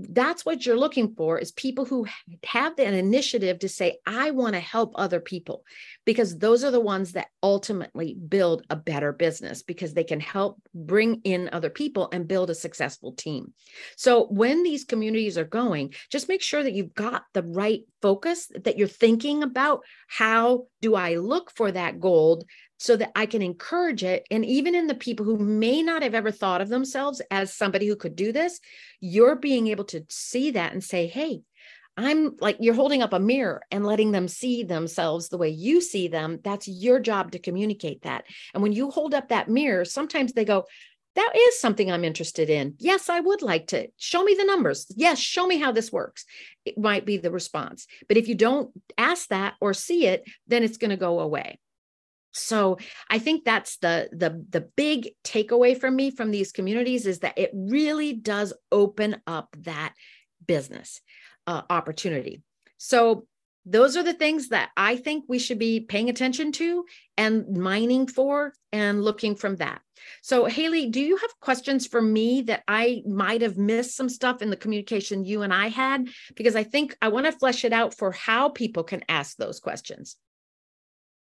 That's 0.00 0.46
what 0.46 0.64
you're 0.64 0.78
looking 0.78 1.16
for 1.16 1.40
is 1.40 1.50
people 1.50 1.84
who 1.84 2.06
have 2.44 2.76
that 2.76 2.94
initiative 2.94 3.58
to 3.60 3.68
say, 3.68 3.98
I 4.06 4.30
want 4.30 4.54
to 4.54 4.60
help 4.60 4.92
other 4.94 5.18
people, 5.18 5.64
because 6.04 6.38
those 6.38 6.62
are 6.62 6.70
the 6.70 6.78
ones 6.78 7.12
that 7.12 7.26
ultimately 7.42 8.14
build 8.14 8.62
a 8.70 8.76
better 8.76 9.12
business 9.12 9.64
because 9.64 9.94
they 9.94 10.04
can 10.04 10.20
help 10.20 10.62
bring 10.72 11.20
in 11.24 11.50
other 11.52 11.70
people 11.70 12.08
and 12.12 12.28
build 12.28 12.48
a 12.48 12.54
successful 12.54 13.12
team. 13.12 13.52
So 13.96 14.26
when 14.26 14.62
these 14.62 14.84
communities 14.84 15.36
are 15.36 15.44
going, 15.44 15.94
just 16.12 16.28
make 16.28 16.42
sure 16.42 16.62
that 16.62 16.74
you've 16.74 16.94
got 16.94 17.24
the 17.34 17.42
right 17.42 17.80
focus, 18.00 18.52
that 18.62 18.78
you're 18.78 18.86
thinking 18.86 19.42
about 19.42 19.80
how 20.06 20.66
do 20.80 20.94
I 20.94 21.16
look 21.16 21.50
for 21.50 21.72
that 21.72 21.98
gold 21.98 22.44
so 22.78 22.96
that 22.96 23.10
I 23.14 23.26
can 23.26 23.42
encourage 23.42 24.04
it. 24.04 24.26
And 24.30 24.44
even 24.44 24.74
in 24.74 24.86
the 24.86 24.94
people 24.94 25.26
who 25.26 25.36
may 25.36 25.82
not 25.82 26.02
have 26.02 26.14
ever 26.14 26.30
thought 26.30 26.60
of 26.60 26.68
themselves 26.68 27.20
as 27.30 27.52
somebody 27.52 27.86
who 27.86 27.96
could 27.96 28.16
do 28.16 28.32
this, 28.32 28.60
you're 29.00 29.36
being 29.36 29.66
able 29.68 29.84
to 29.86 30.06
see 30.08 30.52
that 30.52 30.72
and 30.72 30.82
say, 30.82 31.06
hey, 31.06 31.42
I'm 31.96 32.36
like, 32.40 32.58
you're 32.60 32.74
holding 32.74 33.02
up 33.02 33.12
a 33.12 33.18
mirror 33.18 33.62
and 33.72 33.84
letting 33.84 34.12
them 34.12 34.28
see 34.28 34.62
themselves 34.62 35.28
the 35.28 35.38
way 35.38 35.48
you 35.48 35.80
see 35.80 36.06
them. 36.06 36.38
That's 36.44 36.68
your 36.68 37.00
job 37.00 37.32
to 37.32 37.40
communicate 37.40 38.02
that. 38.02 38.24
And 38.54 38.62
when 38.62 38.72
you 38.72 38.90
hold 38.90 39.14
up 39.14 39.28
that 39.28 39.48
mirror, 39.48 39.84
sometimes 39.84 40.32
they 40.32 40.44
go, 40.44 40.64
that 41.16 41.32
is 41.36 41.58
something 41.58 41.90
I'm 41.90 42.04
interested 42.04 42.48
in. 42.48 42.74
Yes, 42.78 43.08
I 43.08 43.18
would 43.18 43.42
like 43.42 43.66
to. 43.68 43.88
Show 43.96 44.22
me 44.22 44.34
the 44.34 44.44
numbers. 44.44 44.86
Yes, 44.94 45.18
show 45.18 45.44
me 45.44 45.58
how 45.58 45.72
this 45.72 45.90
works. 45.90 46.24
It 46.64 46.78
might 46.78 47.04
be 47.04 47.16
the 47.16 47.32
response. 47.32 47.88
But 48.06 48.16
if 48.16 48.28
you 48.28 48.36
don't 48.36 48.70
ask 48.96 49.28
that 49.30 49.54
or 49.60 49.74
see 49.74 50.06
it, 50.06 50.22
then 50.46 50.62
it's 50.62 50.78
going 50.78 50.90
to 50.90 50.96
go 50.96 51.18
away 51.18 51.58
so 52.32 52.78
i 53.10 53.18
think 53.18 53.44
that's 53.44 53.78
the 53.78 54.08
the 54.12 54.44
the 54.50 54.60
big 54.76 55.10
takeaway 55.24 55.78
from 55.78 55.96
me 55.96 56.10
from 56.10 56.30
these 56.30 56.52
communities 56.52 57.06
is 57.06 57.20
that 57.20 57.38
it 57.38 57.50
really 57.54 58.12
does 58.12 58.52
open 58.70 59.16
up 59.26 59.48
that 59.60 59.94
business 60.46 61.00
uh, 61.46 61.62
opportunity. 61.70 62.42
So 62.76 63.26
those 63.64 63.96
are 63.96 64.02
the 64.02 64.14
things 64.14 64.48
that 64.48 64.70
i 64.78 64.96
think 64.96 65.24
we 65.28 65.38
should 65.38 65.58
be 65.58 65.80
paying 65.80 66.08
attention 66.08 66.52
to 66.52 66.86
and 67.18 67.46
mining 67.54 68.06
for 68.06 68.54
and 68.72 69.04
looking 69.04 69.34
from 69.34 69.56
that. 69.56 69.82
So 70.22 70.46
haley 70.46 70.86
do 70.86 71.00
you 71.00 71.16
have 71.16 71.40
questions 71.40 71.86
for 71.86 72.00
me 72.00 72.42
that 72.42 72.62
i 72.68 73.02
might 73.06 73.42
have 73.42 73.58
missed 73.58 73.96
some 73.96 74.08
stuff 74.08 74.40
in 74.40 74.48
the 74.48 74.56
communication 74.56 75.24
you 75.24 75.42
and 75.42 75.52
i 75.52 75.68
had? 75.68 76.08
Because 76.34 76.56
i 76.56 76.62
think 76.62 76.96
i 77.02 77.08
want 77.08 77.26
to 77.26 77.32
flesh 77.32 77.64
it 77.64 77.72
out 77.72 77.94
for 77.94 78.12
how 78.12 78.48
people 78.48 78.84
can 78.84 79.02
ask 79.08 79.36
those 79.36 79.60
questions 79.60 80.16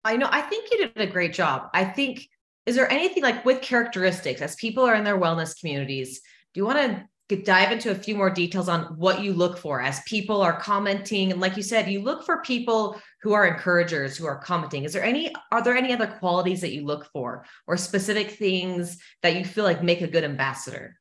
I 0.05 0.17
know. 0.17 0.29
I 0.31 0.43
think 0.43 0.71
you 0.71 0.79
did 0.79 0.97
a 0.97 1.07
great 1.07 1.33
job. 1.33 1.71
I 1.73 1.85
think, 1.85 2.29
is 2.67 2.77
there 2.77 2.91
anything 2.91 3.23
like 3.23 3.45
with 3.45 3.63
characteristics 3.63 4.43
as 4.43 4.55
people 4.57 4.85
are 4.85 4.95
in 4.95 5.05
their 5.05 5.19
wellness 5.19 5.59
communities? 5.59 6.21
Do 6.53 6.61
you 6.61 6.67
want 6.67 6.79
to 6.79 7.37
dive 7.37 7.73
into 7.73 7.91
a 7.91 7.95
few 7.95 8.15
more 8.15 8.31
details 8.31 8.69
on 8.69 8.83
what 8.97 9.23
you 9.23 9.33
look 9.33 9.59
for 9.59 9.81
as 9.81 10.01
people 10.07 10.43
are 10.43 10.61
commenting? 10.61 11.33
And 11.33 11.41
like 11.41 11.57
you 11.57 11.63
said, 11.63 11.91
you 11.91 12.03
look 12.03 12.25
for 12.25 12.43
people 12.43 13.01
who 13.23 13.33
are 13.33 13.47
encouragers, 13.47 14.17
who 14.17 14.27
are 14.27 14.39
commenting. 14.39 14.85
Is 14.85 14.93
there 14.93 15.03
any, 15.03 15.35
are 15.51 15.63
there 15.63 15.77
any 15.77 15.93
other 15.93 16.07
qualities 16.07 16.61
that 16.61 16.73
you 16.73 16.85
look 16.85 17.09
for 17.13 17.45
or 17.67 17.77
specific 17.77 18.33
things 18.33 18.99
that 19.23 19.37
you 19.37 19.45
feel 19.45 19.65
like 19.65 19.83
make 19.83 20.03
a 20.03 20.07
good 20.07 20.25
ambassador? 20.25 20.97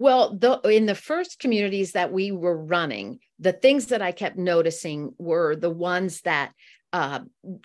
Well, 0.00 0.36
the, 0.36 0.58
in 0.62 0.86
the 0.86 0.96
first 0.96 1.38
communities 1.38 1.92
that 1.92 2.12
we 2.12 2.32
were 2.32 2.56
running, 2.56 3.20
the 3.38 3.52
things 3.52 3.86
that 3.86 4.02
I 4.02 4.10
kept 4.10 4.36
noticing 4.36 5.14
were 5.18 5.54
the 5.54 5.70
ones 5.70 6.20
that 6.22 6.52
uh, 6.94 7.18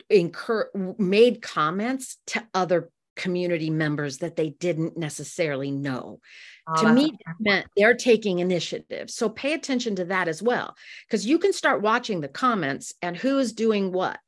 incur 0.09 0.71
made 0.97 1.39
comments 1.39 2.17
to 2.25 2.43
other 2.53 2.89
community 3.15 3.69
members 3.69 4.19
that 4.19 4.35
they 4.35 4.49
didn't 4.49 4.97
necessarily 4.97 5.69
know. 5.69 6.19
Oh, 6.67 6.81
to 6.81 6.93
me, 6.93 7.11
that 7.25 7.35
meant 7.39 7.67
they're 7.77 7.93
taking 7.93 8.39
initiative. 8.39 9.11
So 9.11 9.29
pay 9.29 9.53
attention 9.53 9.95
to 9.97 10.05
that 10.05 10.27
as 10.27 10.41
well, 10.41 10.75
because 11.05 11.27
you 11.27 11.37
can 11.37 11.53
start 11.53 11.83
watching 11.83 12.21
the 12.21 12.27
comments 12.27 12.93
and 13.03 13.15
who's 13.15 13.53
doing 13.53 13.91
what. 13.91 14.19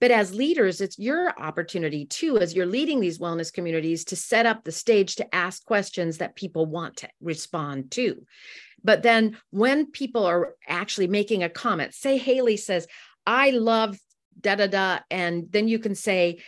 But 0.00 0.12
as 0.12 0.34
leaders, 0.34 0.80
it's 0.80 0.98
your 0.98 1.32
opportunity 1.40 2.06
too, 2.06 2.38
as 2.38 2.54
you're 2.54 2.66
leading 2.66 3.00
these 3.00 3.18
wellness 3.18 3.52
communities, 3.52 4.04
to 4.06 4.16
set 4.16 4.46
up 4.46 4.62
the 4.62 4.72
stage 4.72 5.16
to 5.16 5.34
ask 5.34 5.64
questions 5.64 6.18
that 6.18 6.36
people 6.36 6.66
want 6.66 6.98
to 6.98 7.08
respond 7.20 7.90
to. 7.92 8.24
But 8.84 9.02
then 9.02 9.36
when 9.50 9.90
people 9.90 10.26
are 10.26 10.54
actually 10.68 11.08
making 11.08 11.42
a 11.42 11.48
comment, 11.48 11.92
say 11.94 12.18
Haley 12.18 12.58
says, 12.58 12.86
I 13.26 13.50
love 13.50 13.98
da 14.40 14.54
da 14.54 14.66
da 14.66 14.98
and 15.10 15.46
then 15.50 15.68
you 15.68 15.78
can 15.78 15.94
say 15.94 16.38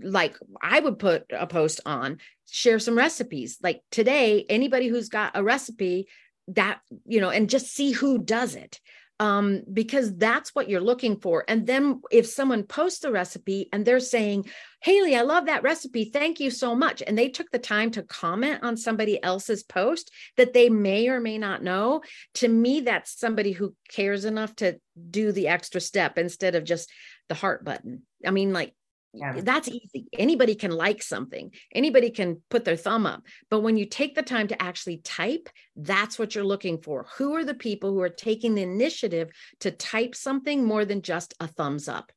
like 0.00 0.36
i 0.62 0.80
would 0.80 0.98
put 0.98 1.24
a 1.30 1.46
post 1.46 1.80
on 1.84 2.18
share 2.52 2.78
some 2.78 2.96
recipes. 2.96 3.58
Like 3.62 3.80
today 3.90 4.44
anybody 4.48 4.86
who's 4.86 5.08
got 5.08 5.32
a 5.34 5.42
recipe 5.42 6.06
that 6.48 6.80
you 7.06 7.20
know 7.20 7.30
and 7.30 7.48
just 7.48 7.72
see 7.72 7.92
who 7.92 8.18
does 8.18 8.54
it 8.54 8.78
um, 9.20 9.62
because 9.72 10.16
that's 10.16 10.54
what 10.54 10.68
you're 10.68 10.80
looking 10.80 11.16
for. 11.20 11.44
And 11.46 11.66
then 11.66 12.00
if 12.10 12.26
someone 12.26 12.64
posts 12.64 13.04
a 13.04 13.12
recipe 13.12 13.68
and 13.72 13.84
they're 13.84 14.00
saying, 14.00 14.46
Haley, 14.82 15.14
I 15.14 15.22
love 15.22 15.46
that 15.46 15.62
recipe. 15.62 16.06
Thank 16.06 16.40
you 16.40 16.50
so 16.50 16.74
much. 16.74 17.02
And 17.06 17.16
they 17.16 17.28
took 17.28 17.50
the 17.50 17.58
time 17.58 17.92
to 17.92 18.02
comment 18.02 18.64
on 18.64 18.76
somebody 18.76 19.22
else's 19.22 19.62
post 19.62 20.10
that 20.36 20.52
they 20.52 20.68
may 20.68 21.08
or 21.08 21.20
may 21.20 21.38
not 21.38 21.62
know. 21.62 22.02
To 22.34 22.48
me, 22.48 22.80
that's 22.80 23.18
somebody 23.18 23.52
who 23.52 23.76
cares 23.88 24.24
enough 24.24 24.56
to 24.56 24.80
do 25.10 25.30
the 25.30 25.48
extra 25.48 25.80
step 25.80 26.18
instead 26.18 26.54
of 26.54 26.64
just 26.64 26.90
the 27.28 27.34
heart 27.34 27.64
button. 27.64 28.02
I 28.26 28.32
mean, 28.32 28.52
like, 28.52 28.74
yeah. 29.14 29.34
That's 29.42 29.68
easy. 29.68 30.06
Anybody 30.18 30.54
can 30.54 30.70
like 30.70 31.02
something, 31.02 31.52
anybody 31.74 32.10
can 32.10 32.40
put 32.48 32.64
their 32.64 32.76
thumb 32.76 33.06
up. 33.06 33.22
But 33.50 33.60
when 33.60 33.76
you 33.76 33.84
take 33.84 34.14
the 34.14 34.22
time 34.22 34.48
to 34.48 34.62
actually 34.62 34.98
type, 34.98 35.50
that's 35.76 36.18
what 36.18 36.34
you're 36.34 36.44
looking 36.44 36.78
for. 36.78 37.06
Who 37.18 37.34
are 37.34 37.44
the 37.44 37.54
people 37.54 37.92
who 37.92 38.00
are 38.00 38.08
taking 38.08 38.54
the 38.54 38.62
initiative 38.62 39.30
to 39.60 39.70
type 39.70 40.14
something 40.14 40.64
more 40.64 40.84
than 40.84 41.02
just 41.02 41.34
a 41.40 41.46
thumbs 41.46 41.88
up? 41.88 42.10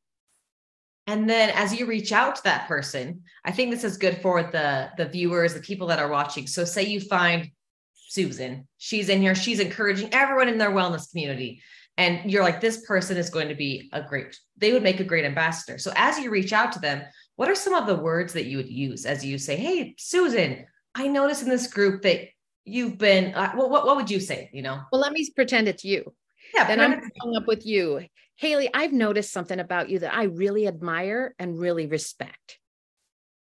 And 1.07 1.29
then 1.29 1.51
as 1.51 1.77
you 1.77 1.85
reach 1.85 2.11
out 2.11 2.37
to 2.37 2.43
that 2.43 2.67
person, 2.67 3.23
I 3.43 3.51
think 3.51 3.71
this 3.71 3.83
is 3.83 3.97
good 3.97 4.21
for 4.21 4.41
the 4.41 4.89
the 4.97 5.05
viewers, 5.05 5.53
the 5.53 5.59
people 5.59 5.87
that 5.87 5.99
are 5.99 6.09
watching. 6.09 6.47
So 6.47 6.65
say 6.65 6.83
you 6.83 6.99
find 6.99 7.51
Susan, 7.93 8.67
she's 8.77 9.09
in 9.09 9.21
here, 9.21 9.35
she's 9.35 9.59
encouraging 9.59 10.13
everyone 10.13 10.47
in 10.47 10.57
their 10.57 10.71
wellness 10.71 11.11
community. 11.11 11.61
And 11.97 12.29
you're 12.29 12.43
like, 12.43 12.59
this 12.59 12.85
person 12.85 13.15
is 13.15 13.29
going 13.29 13.47
to 13.47 13.55
be 13.55 13.89
a 13.93 14.01
great, 14.01 14.37
they 14.57 14.73
would 14.73 14.83
make 14.83 14.99
a 14.99 15.05
great 15.05 15.25
ambassador. 15.25 15.77
So 15.77 15.93
as 15.95 16.19
you 16.19 16.29
reach 16.29 16.51
out 16.51 16.71
to 16.73 16.79
them, 16.79 17.01
what 17.37 17.49
are 17.49 17.55
some 17.55 17.73
of 17.73 17.87
the 17.87 17.95
words 17.95 18.33
that 18.33 18.45
you 18.45 18.57
would 18.57 18.69
use 18.69 19.05
as 19.05 19.23
you 19.23 19.37
say, 19.37 19.55
Hey, 19.55 19.95
Susan, 19.97 20.65
I 20.93 21.07
noticed 21.07 21.43
in 21.43 21.49
this 21.49 21.67
group 21.67 22.01
that 22.01 22.27
you've 22.65 22.97
been, 22.97 23.33
uh, 23.33 23.53
well, 23.55 23.69
what, 23.69 23.85
what 23.85 23.95
would 23.95 24.09
you 24.09 24.19
say? 24.19 24.49
You 24.51 24.61
know? 24.61 24.81
Well, 24.91 25.01
let 25.01 25.13
me 25.13 25.29
pretend 25.35 25.67
it's 25.67 25.85
you. 25.85 26.13
Yeah. 26.53 26.65
Then 26.65 26.79
I'm 26.79 27.01
following 27.19 27.37
up 27.37 27.47
with 27.47 27.65
you. 27.65 28.05
Haley, 28.37 28.69
I've 28.73 28.93
noticed 28.93 29.31
something 29.31 29.59
about 29.59 29.89
you 29.89 29.99
that 29.99 30.13
I 30.13 30.23
really 30.23 30.67
admire 30.67 31.33
and 31.39 31.57
really 31.57 31.87
respect. 31.87 32.59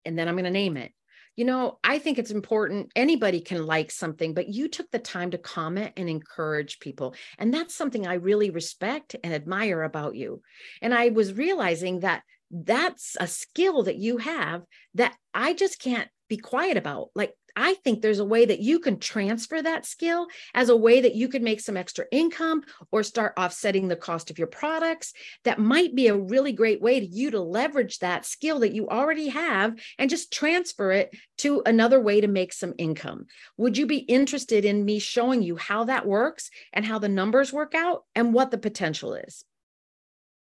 And 0.05 0.19
then 0.19 0.29
I'm 0.29 0.35
going 0.35 0.45
to 0.45 0.51
name 0.51 0.77
it. 0.77 0.93
You 1.37 1.45
know, 1.45 1.79
I 1.83 1.99
think 1.99 2.19
it's 2.19 2.31
important. 2.31 2.93
Anybody 2.95 3.41
can 3.41 3.67
like 3.67 3.91
something, 3.91 4.35
but 4.35 4.49
you 4.49 4.69
took 4.69 4.91
the 4.91 4.99
time 4.99 5.33
to 5.33 5.39
comment 5.39 5.93
and 5.97 6.09
encourage 6.09 6.79
people. 6.79 7.15
And 7.39 7.53
that's 7.53 7.75
something 7.75 8.07
I 8.07 8.15
really 8.15 8.51
respect 8.51 9.17
and 9.25 9.35
admire 9.35 9.83
about 9.83 10.15
you. 10.15 10.43
And 10.81 10.95
I 10.95 11.09
was 11.09 11.33
realizing 11.33 12.01
that 12.01 12.23
that's 12.51 13.17
a 13.19 13.27
skill 13.27 13.85
that 13.85 13.97
you 13.97 14.19
have 14.19 14.63
that 14.95 15.15
I 15.33 15.55
just 15.55 15.81
can't 15.81 16.09
be 16.29 16.37
quiet 16.37 16.77
about. 16.77 17.09
Like 17.15 17.35
I 17.57 17.75
think 17.75 18.01
there's 18.01 18.19
a 18.19 18.25
way 18.25 18.45
that 18.45 18.61
you 18.61 18.79
can 18.81 18.99
transfer 18.99 19.63
that 19.63 19.87
skill 19.87 20.27
as 20.55 20.69
a 20.69 20.77
way 20.77 21.01
that 21.01 21.15
you 21.15 21.29
could 21.29 21.43
make 21.43 21.61
some 21.61 21.77
extra 21.77 22.07
income 22.11 22.63
or 22.91 23.03
start 23.03 23.35
offsetting 23.37 23.89
the 23.89 23.97
cost 23.97 24.31
of 24.31 24.39
your 24.39 24.49
products. 24.49 25.13
That 25.45 25.59
might 25.59 25.95
be 25.95 26.09
a 26.09 26.17
really 26.17 26.53
great 26.53 26.83
way 26.83 27.01
to 27.01 27.07
you 27.07 27.31
to 27.31 27.41
leverage 27.41 27.99
that 28.01 28.25
skill 28.25 28.61
that 28.61 28.75
you 28.75 28.89
already 28.89 29.29
have 29.29 29.79
and 29.99 30.11
just 30.11 30.33
transfer 30.33 30.93
it 30.93 31.15
to 31.39 31.63
another 31.67 32.01
way 32.01 32.21
to 32.21 32.29
make 32.29 32.53
some 32.53 32.75
income. 32.79 33.27
Would 33.57 33.79
you 33.79 33.87
be 33.87 33.99
interested 33.99 34.65
in 34.65 34.85
me 34.85 34.99
showing 34.99 35.43
you 35.43 35.57
how 35.57 35.85
that 35.85 36.07
works 36.07 36.51
and 36.73 36.85
how 36.85 36.99
the 36.99 37.09
numbers 37.09 37.53
work 37.53 37.75
out 37.75 38.05
and 38.15 38.35
what 38.35 38.51
the 38.51 38.59
potential 38.59 39.15
is? 39.15 39.45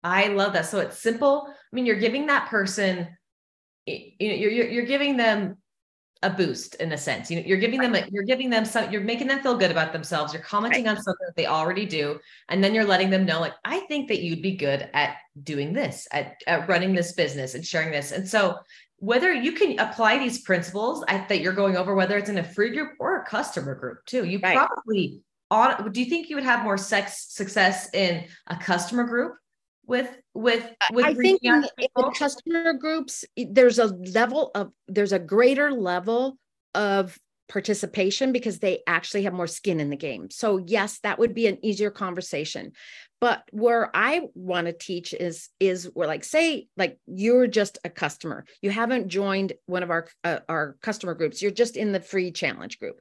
I 0.04 0.28
love 0.28 0.54
that. 0.54 0.66
So 0.66 0.80
it's 0.80 0.98
simple. 0.98 1.48
I 1.48 1.76
mean, 1.76 1.86
you're 1.86 2.00
giving 2.00 2.28
that 2.28 2.50
person, 2.50 3.10
you 3.86 4.30
know, 4.30 4.36
you're, 4.36 4.52
you're, 4.52 4.70
you're 4.70 4.86
giving 4.86 5.18
them 5.18 5.58
a 6.22 6.30
boost 6.30 6.76
in 6.76 6.92
a 6.92 6.98
sense. 6.98 7.32
You 7.32 7.38
know, 7.38 7.46
you're 7.46 7.58
giving 7.58 7.80
them, 7.80 7.96
a, 7.96 8.06
you're 8.12 8.24
giving 8.24 8.50
them 8.50 8.66
some, 8.66 8.92
you're 8.92 9.02
making 9.02 9.28
them 9.28 9.42
feel 9.42 9.58
good 9.58 9.72
about 9.72 9.94
themselves. 9.94 10.34
You're 10.34 10.44
commenting 10.44 10.86
right. 10.86 10.98
on 10.98 11.02
something 11.02 11.26
that 11.26 11.36
they 11.36 11.46
already 11.46 11.86
do. 11.86 12.20
And 12.50 12.62
then 12.62 12.74
you're 12.74 12.86
letting 12.86 13.10
them 13.10 13.26
know, 13.26 13.40
like, 13.40 13.54
I 13.64 13.80
think 13.82 14.10
that 14.10 14.22
you'd 14.22 14.42
be 14.42 14.56
good 14.58 14.90
at 14.94 15.16
doing 15.44 15.72
this, 15.72 16.08
at, 16.12 16.36
at 16.46 16.68
running 16.68 16.94
this 16.94 17.14
business 17.14 17.56
and 17.56 17.66
sharing 17.66 17.92
this. 17.92 18.12
And 18.12 18.28
so 18.28 18.58
whether 18.98 19.32
you 19.32 19.54
can 19.54 19.80
apply 19.80 20.20
these 20.20 20.42
principles 20.42 21.06
that 21.08 21.40
you're 21.40 21.54
going 21.54 21.78
over, 21.78 21.96
whether 21.96 22.18
it's 22.18 22.30
in 22.30 22.38
a 22.38 22.44
free 22.44 22.72
group 22.72 22.92
or 23.00 23.22
a 23.22 23.26
customer 23.26 23.74
group 23.76 24.06
too, 24.06 24.26
you 24.26 24.40
right. 24.40 24.58
probably 24.58 25.22
on, 25.50 25.90
do 25.92 26.02
you 26.02 26.10
think 26.10 26.30
you 26.30 26.36
would 26.36 26.44
have 26.44 26.66
more 26.66 26.78
sex 26.78 27.28
success 27.30 27.90
in 27.94 28.26
a 28.48 28.58
customer 28.58 29.06
group 29.06 29.36
with 29.90 30.16
with 30.36 30.70
with 30.94 31.06
I 31.06 31.14
think 31.16 31.42
in, 31.44 31.66
in 31.78 32.12
customer 32.14 32.74
groups 32.74 33.26
there's 33.36 33.80
a 33.80 33.88
level 33.88 34.52
of 34.54 34.72
there's 34.88 35.12
a 35.12 35.20
greater 35.20 35.72
level 35.72 36.38
of 36.76 37.18
participation 37.50 38.32
because 38.32 38.60
they 38.60 38.82
actually 38.86 39.24
have 39.24 39.34
more 39.34 39.48
skin 39.48 39.80
in 39.80 39.90
the 39.90 39.98
game. 39.98 40.30
So 40.30 40.64
yes, 40.66 41.00
that 41.00 41.18
would 41.18 41.34
be 41.34 41.48
an 41.48 41.58
easier 41.66 41.90
conversation. 41.90 42.74
But 43.22 43.44
where 43.52 43.90
I 43.94 44.30
want 44.34 44.68
to 44.68 44.74
teach 44.74 45.14
is 45.14 45.50
is 45.60 45.90
where 45.94 46.08
like 46.08 46.24
say 46.24 46.68
like 46.78 47.00
you're 47.06 47.48
just 47.48 47.78
a 47.84 47.90
customer. 47.90 48.46
You 48.62 48.70
haven't 48.70 49.10
joined 49.10 49.54
one 49.66 49.84
of 49.84 49.90
our 49.90 50.08
uh, 50.24 50.40
our 50.48 50.78
customer 50.82 51.14
groups. 51.14 51.42
You're 51.42 51.52
just 51.52 51.76
in 51.76 51.92
the 51.92 52.00
free 52.00 52.32
challenge 52.32 52.80
group. 52.80 53.00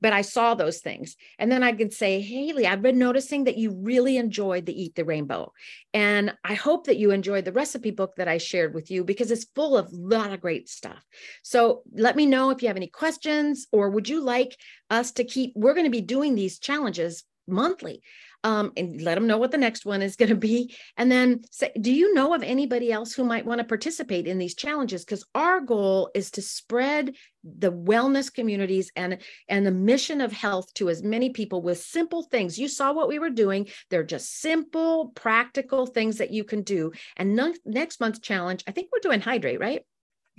But 0.00 0.12
I 0.12 0.22
saw 0.22 0.54
those 0.54 0.78
things. 0.78 1.16
And 1.38 1.52
then 1.52 1.62
I 1.62 1.72
could 1.72 1.92
say, 1.92 2.20
"Haley, 2.20 2.66
I've 2.66 2.82
been 2.82 2.98
noticing 2.98 3.44
that 3.44 3.58
you 3.58 3.70
really 3.70 4.16
enjoyed 4.16 4.66
the 4.66 4.82
Eat 4.82 4.94
the 4.94 5.04
Rainbow. 5.04 5.52
And 5.94 6.34
I 6.44 6.54
hope 6.54 6.86
that 6.86 6.98
you 6.98 7.10
enjoyed 7.10 7.44
the 7.44 7.52
recipe 7.52 7.90
book 7.90 8.16
that 8.16 8.28
I 8.28 8.38
shared 8.38 8.74
with 8.74 8.90
you 8.90 9.04
because 9.04 9.30
it's 9.30 9.46
full 9.54 9.76
of 9.76 9.86
a 9.86 9.96
lot 9.96 10.32
of 10.32 10.40
great 10.40 10.68
stuff. 10.68 11.04
So 11.42 11.82
let 11.92 12.16
me 12.16 12.26
know 12.26 12.50
if 12.50 12.62
you 12.62 12.68
have 12.68 12.76
any 12.76 12.86
questions 12.88 13.66
or 13.72 13.90
would 13.90 14.08
you 14.08 14.20
like 14.20 14.56
us 14.88 15.12
to 15.12 15.24
keep 15.24 15.52
we're 15.54 15.74
going 15.74 15.84
to 15.84 15.90
be 15.90 16.00
doing 16.00 16.34
these 16.34 16.58
challenges 16.58 17.24
monthly 17.46 18.02
um, 18.44 18.72
and 18.76 19.00
let 19.02 19.14
them 19.14 19.26
know 19.26 19.38
what 19.38 19.50
the 19.50 19.58
next 19.58 19.84
one 19.84 20.02
is 20.02 20.16
going 20.16 20.28
to 20.28 20.34
be. 20.34 20.74
And 20.96 21.10
then 21.10 21.42
say, 21.50 21.72
do 21.80 21.92
you 21.92 22.14
know 22.14 22.34
of 22.34 22.42
anybody 22.42 22.92
else 22.92 23.12
who 23.12 23.24
might 23.24 23.46
want 23.46 23.58
to 23.58 23.64
participate 23.64 24.26
in 24.26 24.38
these 24.38 24.54
challenges? 24.54 25.04
Because 25.04 25.24
our 25.34 25.60
goal 25.60 26.10
is 26.14 26.30
to 26.32 26.42
spread 26.42 27.14
the 27.42 27.72
wellness 27.72 28.32
communities 28.32 28.92
and 28.96 29.18
and 29.48 29.66
the 29.66 29.70
mission 29.70 30.20
of 30.20 30.30
health 30.30 30.72
to 30.74 30.90
as 30.90 31.02
many 31.02 31.30
people 31.30 31.62
with 31.62 31.78
simple 31.78 32.22
things 32.24 32.58
you 32.58 32.68
saw 32.68 32.92
what 32.92 33.08
we 33.08 33.18
were 33.18 33.30
doing 33.30 33.66
they're 33.88 34.04
just 34.04 34.42
simple 34.42 35.10
practical 35.14 35.86
things 35.86 36.18
that 36.18 36.30
you 36.30 36.44
can 36.44 36.60
do 36.60 36.92
and 37.16 37.34
no, 37.34 37.54
next 37.64 37.98
month's 37.98 38.18
challenge 38.18 38.62
i 38.66 38.70
think 38.70 38.90
we're 38.92 38.98
doing 39.00 39.22
hydrate 39.22 39.58
right 39.58 39.86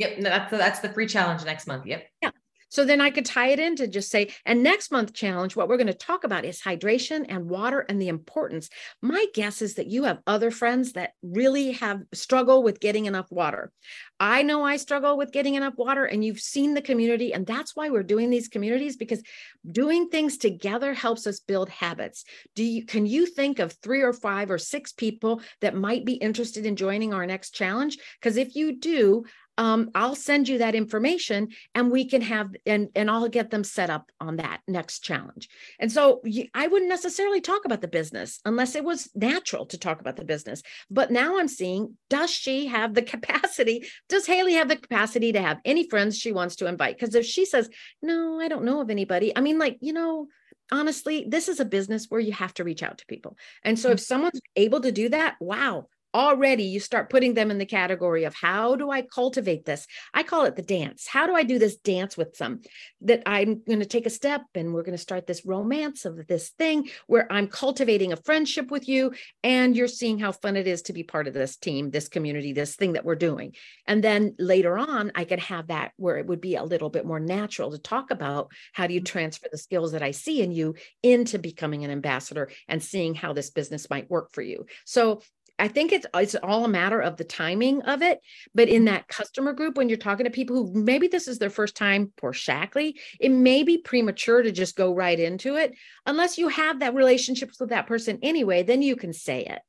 Yep, 0.02 0.22
that's 0.22 0.52
the, 0.52 0.58
that's 0.58 0.80
the 0.80 0.90
free 0.90 1.06
challenge 1.06 1.46
next 1.46 1.68
month. 1.68 1.86
Yep. 1.86 2.08
Yeah. 2.24 2.32
So 2.72 2.86
then 2.86 3.02
I 3.02 3.10
could 3.10 3.26
tie 3.26 3.50
it 3.50 3.60
in 3.60 3.76
to 3.76 3.88
just 3.88 4.10
say, 4.10 4.34
and 4.46 4.64
next 4.64 4.92
month 4.92 5.14
challenge, 5.14 5.56
what 5.58 5.68
we're 5.68 5.78
going 5.78 5.88
to 5.88 5.94
talk 5.94 6.24
about 6.24 6.46
is 6.46 6.62
hydration 6.62 7.26
and 7.28 7.50
water 7.50 7.82
and 7.82 8.02
the 8.02 8.08
importance. 8.08 8.70
My 9.02 9.26
guess 9.34 9.62
is 9.62 9.76
that 9.76 9.88
you 9.88 10.06
have 10.06 10.20
other 10.26 10.52
friends 10.52 10.94
that 10.94 11.12
really 11.22 11.74
have 11.74 12.02
struggle 12.14 12.64
with 12.64 12.80
getting 12.80 13.06
enough 13.06 13.30
water. 13.30 13.74
I 14.22 14.44
know 14.44 14.64
I 14.64 14.78
struggle 14.78 15.18
with 15.18 15.34
getting 15.34 15.56
enough 15.56 15.74
water, 15.78 16.06
and 16.06 16.24
you've 16.24 16.40
seen 16.40 16.74
the 16.74 16.82
community, 16.82 17.34
and 17.34 17.46
that's 17.46 17.76
why 17.76 17.90
we're 17.90 18.04
doing 18.04 18.30
these 18.30 18.48
communities 18.48 18.96
because 18.96 19.22
doing 19.70 20.08
things 20.08 20.38
together 20.38 20.94
helps 20.94 21.28
us 21.28 21.40
build 21.40 21.70
habits. 21.70 22.24
Do 22.56 22.64
you 22.64 22.86
can 22.86 23.06
you 23.06 23.26
think 23.26 23.60
of 23.60 23.74
three 23.74 24.02
or 24.02 24.14
five 24.14 24.50
or 24.50 24.58
six 24.58 24.94
people 24.94 25.42
that 25.60 25.76
might 25.76 26.06
be 26.06 26.14
interested 26.14 26.66
in 26.66 26.76
joining 26.78 27.14
our 27.14 27.26
next 27.26 27.52
challenge? 27.52 27.98
Because 28.20 28.38
if 28.38 28.56
you 28.56 28.80
do, 28.80 29.26
um, 29.58 29.92
I'll 29.94 30.16
send 30.16 30.48
you 30.48 30.60
that 30.60 30.76
information 30.76 31.50
and 31.76 31.92
we 31.92 32.06
can 32.06 32.22
have, 32.22 32.56
and, 32.66 32.90
and 32.96 33.10
I'll 33.10 33.28
get 33.28 33.50
them 33.50 33.64
set 33.64 33.90
up 33.90 34.12
on 34.20 34.38
that 34.38 34.62
next 34.68 35.00
challenge. 35.00 35.50
And 35.80 35.92
so 35.92 36.22
I 36.54 36.68
wouldn't 36.68 36.90
necessarily 36.90 37.42
talk 37.42 37.66
about 37.66 37.82
the 37.82 37.88
business 37.88 38.40
unless 38.46 38.76
it 38.76 38.84
was 38.84 39.10
natural 39.16 39.66
to 39.68 39.78
talk 39.78 40.00
about 40.00 40.16
the 40.16 40.26
business. 40.26 40.62
But 40.90 41.12
now 41.12 41.38
I'm 41.38 41.48
seeing, 41.48 41.98
does 42.10 42.30
she 42.30 42.68
have 42.68 42.94
the 42.94 43.02
capacity? 43.12 43.86
Does 44.10 44.26
Haley 44.26 44.54
have 44.54 44.70
the 44.70 44.78
capacity 44.78 45.32
to 45.34 45.42
have 45.42 45.60
any 45.66 45.88
friends 45.90 46.18
she 46.18 46.32
wants 46.32 46.56
to 46.58 46.68
invite? 46.68 46.98
Because 46.98 47.16
if 47.16 47.26
she 47.26 47.46
says, 47.46 47.70
no, 48.02 48.40
I 48.40 48.48
don't 48.48 48.66
know 48.66 48.82
of 48.82 48.90
anybody, 48.90 49.36
I 49.36 49.42
mean, 49.42 49.60
like, 49.60 49.78
you 49.82 49.94
know, 49.94 50.28
honestly, 50.72 51.26
this 51.28 51.50
is 51.50 51.60
a 51.60 51.66
business 51.66 52.06
where 52.10 52.22
you 52.22 52.32
have 52.32 52.54
to 52.56 52.64
reach 52.64 52.82
out 52.82 52.98
to 53.00 53.06
people. 53.06 53.38
And 53.64 53.78
so 53.78 53.90
if 53.90 53.98
mm-hmm. 53.98 54.04
someone's 54.04 54.42
able 54.56 54.82
to 54.82 54.92
do 54.92 55.10
that, 55.10 55.36
wow, 55.40 55.88
already 56.13 56.63
you 56.63 56.80
start 56.80 57.10
putting 57.10 57.34
them 57.34 57.52
in 57.52 57.58
the 57.58 57.65
category 57.65 58.24
of 58.24 58.36
how 58.36 58.76
do 58.76 58.91
I 58.91 59.02
cultivate 59.02 59.65
this? 59.65 59.88
I 60.13 60.24
call 60.24 60.45
it 60.45 60.56
the 60.56 60.62
dance. 60.62 61.08
How 61.08 61.28
do 61.28 61.36
I 61.36 61.43
do 61.43 61.60
this 61.60 61.78
dance 61.78 62.17
with 62.17 62.36
some 62.36 62.62
that 63.02 63.24
I'm 63.26 63.62
going 63.67 63.80
to 63.80 63.86
take 63.86 64.06
a 64.06 64.12
step 64.12 64.41
and 64.56 64.74
we're 64.74 64.84
going 64.84 64.97
to 64.97 65.02
start 65.02 65.28
this 65.28 65.45
romance 65.45 66.06
of 66.06 66.28
this 66.28 66.50
thing 66.50 66.89
where 67.08 67.32
I'm 67.32 67.47
cultivating 67.47 68.13
a 68.13 68.17
friendship 68.17 68.71
with 68.71 68.88
you 68.88 69.13
and 69.43 69.76
you're 69.76 69.88
seeing 69.88 70.19
how 70.19 70.32
fun 70.32 70.56
it 70.56 70.67
is 70.67 70.84
to 70.84 70.93
be 70.93 71.04
part 71.04 71.28
of 71.28 71.34
this 71.34 71.58
team, 71.58 71.91
this 71.91 72.08
community, 72.08 72.54
this 72.54 72.76
thing 72.76 72.93
that 72.93 73.06
we're 73.06 73.15
doing. 73.15 73.56
And 73.88 74.04
then 74.04 74.36
later 74.38 74.78
on, 74.78 75.12
I 75.15 75.24
could 75.24 75.39
have 75.39 75.67
that 75.67 75.91
where 75.97 76.17
it 76.17 76.28
would 76.28 76.41
be 76.41 76.56
a 76.56 76.63
little 76.63 76.89
bit 76.89 77.06
more 77.06 77.19
natural 77.19 77.71
to 77.71 77.78
talk 77.78 78.12
about 78.12 78.52
how 78.74 78.88
do 78.88 78.93
you 78.93 79.00
mm-hmm. 79.00 79.06
transfer 79.06 79.47
the 79.52 79.58
skills 79.58 79.93
that 79.93 80.04
I 80.04 80.12
see 80.12 80.41
in 80.41 80.52
you 80.52 80.76
into 81.04 81.39
becoming 81.39 81.84
an 81.84 81.91
ambassador 81.91 82.50
and 82.67 82.84
seeing 82.84 83.15
how 83.15 83.34
this 83.34 83.50
business 83.50 83.89
might 83.89 84.10
work 84.10 84.32
for 84.32 84.41
you. 84.41 84.65
So 84.86 85.21
I 85.62 85.67
think 85.67 85.91
it's 85.91 86.08
it's 86.15 86.34
all 86.41 86.65
a 86.65 86.67
matter 86.67 87.00
of 87.00 87.17
the 87.17 87.24
timing 87.24 87.84
of 87.84 88.02
it. 88.02 88.19
But 88.56 88.67
in 88.67 88.78
mm-hmm. 88.78 88.86
that 88.86 89.08
customer 89.08 89.54
group, 89.54 89.78
when 89.78 89.89
you're 89.89 89.97
talking 90.00 90.24
to 90.24 90.32
people 90.32 90.56
who 90.56 90.84
maybe 90.84 91.08
this 91.08 91.28
is 91.28 91.38
their 91.38 91.52
first 91.52 91.76
time 91.78 92.12
for 92.17 92.32
Shaklee, 92.32 92.95
it 93.19 93.30
may 93.30 93.62
be 93.62 93.78
premature 93.78 94.41
to 94.41 94.52
just 94.52 94.76
go 94.76 94.91
right 94.91 95.19
into 95.19 95.58
it. 95.58 95.76
Unless 96.08 96.39
you 96.39 96.47
have 96.47 96.80
that 96.80 96.95
relationship 96.95 97.52
with 97.60 97.69
that 97.69 97.86
person 97.86 98.17
anyway, 98.24 98.63
then 98.63 98.82
you 98.82 98.95
can 98.95 99.13
say 99.13 99.45
it. 99.45 99.60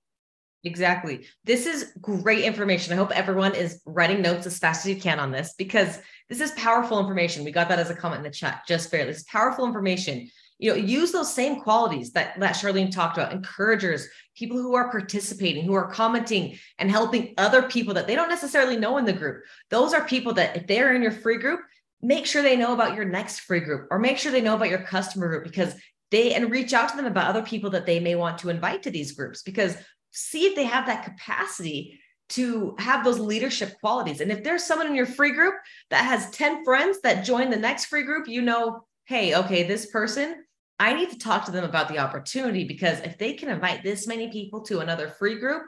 Exactly. 0.65 1.27
This 1.45 1.67
is 1.67 1.93
great 2.01 2.45
information. 2.45 2.95
I 2.95 2.97
hope 2.97 3.11
everyone 3.11 3.55
is 3.55 3.83
writing 3.85 4.23
notes 4.23 4.47
as 4.47 4.59
fast 4.59 4.87
as 4.87 4.95
you 4.95 4.99
can 4.99 5.21
on 5.21 5.31
this 5.31 5.55
because 5.59 5.99
this 6.31 6.41
is 6.41 6.53
powerful 6.53 7.01
information. 7.01 7.45
We 7.45 7.51
got 7.51 7.69
that 7.69 7.81
as 7.81 7.91
a 7.91 7.95
comment 7.95 8.21
in 8.21 8.31
the 8.31 8.31
chat 8.31 8.63
just 8.67 8.91
barely. 8.91 9.09
This 9.09 9.19
is 9.19 9.25
powerful 9.25 9.67
information 9.67 10.31
you 10.63 10.71
know 10.71 10.77
use 10.77 11.11
those 11.13 11.33
same 11.33 11.61
qualities 11.61 12.13
that 12.13 12.39
that 12.39 12.55
charlene 12.55 12.91
talked 12.91 13.19
about 13.19 13.33
encouragers 13.33 14.07
people 14.37 14.57
who 14.57 14.75
are 14.75 14.91
participating 14.91 15.65
who 15.65 15.75
are 15.75 15.91
commenting 15.91 16.57
and 16.79 16.91
helping 16.91 17.35
other 17.37 17.63
people 17.63 17.93
that 17.93 18.07
they 18.07 18.15
don't 18.15 18.29
necessarily 18.29 18.77
know 18.77 18.97
in 18.97 19.05
the 19.05 19.13
group 19.13 19.43
those 19.71 19.93
are 19.93 20.05
people 20.07 20.33
that 20.33 20.57
if 20.57 20.67
they're 20.67 20.95
in 20.95 21.03
your 21.03 21.13
free 21.13 21.37
group 21.37 21.61
make 22.01 22.27
sure 22.27 22.43
they 22.43 22.57
know 22.57 22.73
about 22.73 22.95
your 22.95 23.05
next 23.05 23.41
free 23.41 23.61
group 23.61 23.89
or 23.91 23.99
make 23.99 24.17
sure 24.17 24.33
they 24.33 24.41
know 24.41 24.55
about 24.55 24.71
your 24.71 24.83
customer 24.83 25.29
group 25.29 25.45
because 25.45 25.75
they 26.11 26.35
and 26.35 26.51
reach 26.51 26.73
out 26.73 26.89
to 26.89 26.97
them 26.97 27.07
about 27.07 27.29
other 27.29 27.43
people 27.43 27.71
that 27.71 27.87
they 27.87 27.99
may 27.99 28.15
want 28.15 28.39
to 28.39 28.51
invite 28.51 28.83
to 28.85 28.91
these 28.91 29.13
groups 29.13 29.43
because 29.43 29.77
see 30.13 30.47
if 30.47 30.55
they 30.55 30.65
have 30.65 30.87
that 30.87 31.05
capacity 31.05 31.99
to 32.29 32.75
have 32.79 33.05
those 33.05 33.19
leadership 33.19 33.75
qualities. 33.81 34.23
And 34.23 34.33
if 34.33 34.43
there's 34.43 34.65
someone 34.65 34.87
in 34.87 34.95
your 34.95 35.07
free 35.07 35.33
group 35.33 35.55
that 35.91 36.05
has 36.05 36.31
10 36.31 36.65
friends 36.65 36.99
that 37.03 37.27
join 37.27 37.51
the 37.51 37.57
next 37.57 37.87
free 37.87 38.05
group, 38.05 38.27
you 38.27 38.41
know, 38.41 38.87
hey, 39.05 39.35
okay, 39.35 39.65
this 39.65 39.91
person, 39.91 40.43
I 40.83 40.95
need 40.95 41.11
to 41.11 41.19
talk 41.19 41.45
to 41.45 41.53
them 41.53 41.63
about 41.63 41.87
the 41.87 42.01
opportunity 42.01 42.65
because 42.65 42.99
if 43.03 43.17
they 43.17 43.35
can 43.35 43.49
invite 43.49 43.85
this 43.85 44.09
many 44.09 44.33
people 44.33 44.63
to 44.63 44.81
another 44.81 45.07
free 45.07 45.39
group, 45.39 45.63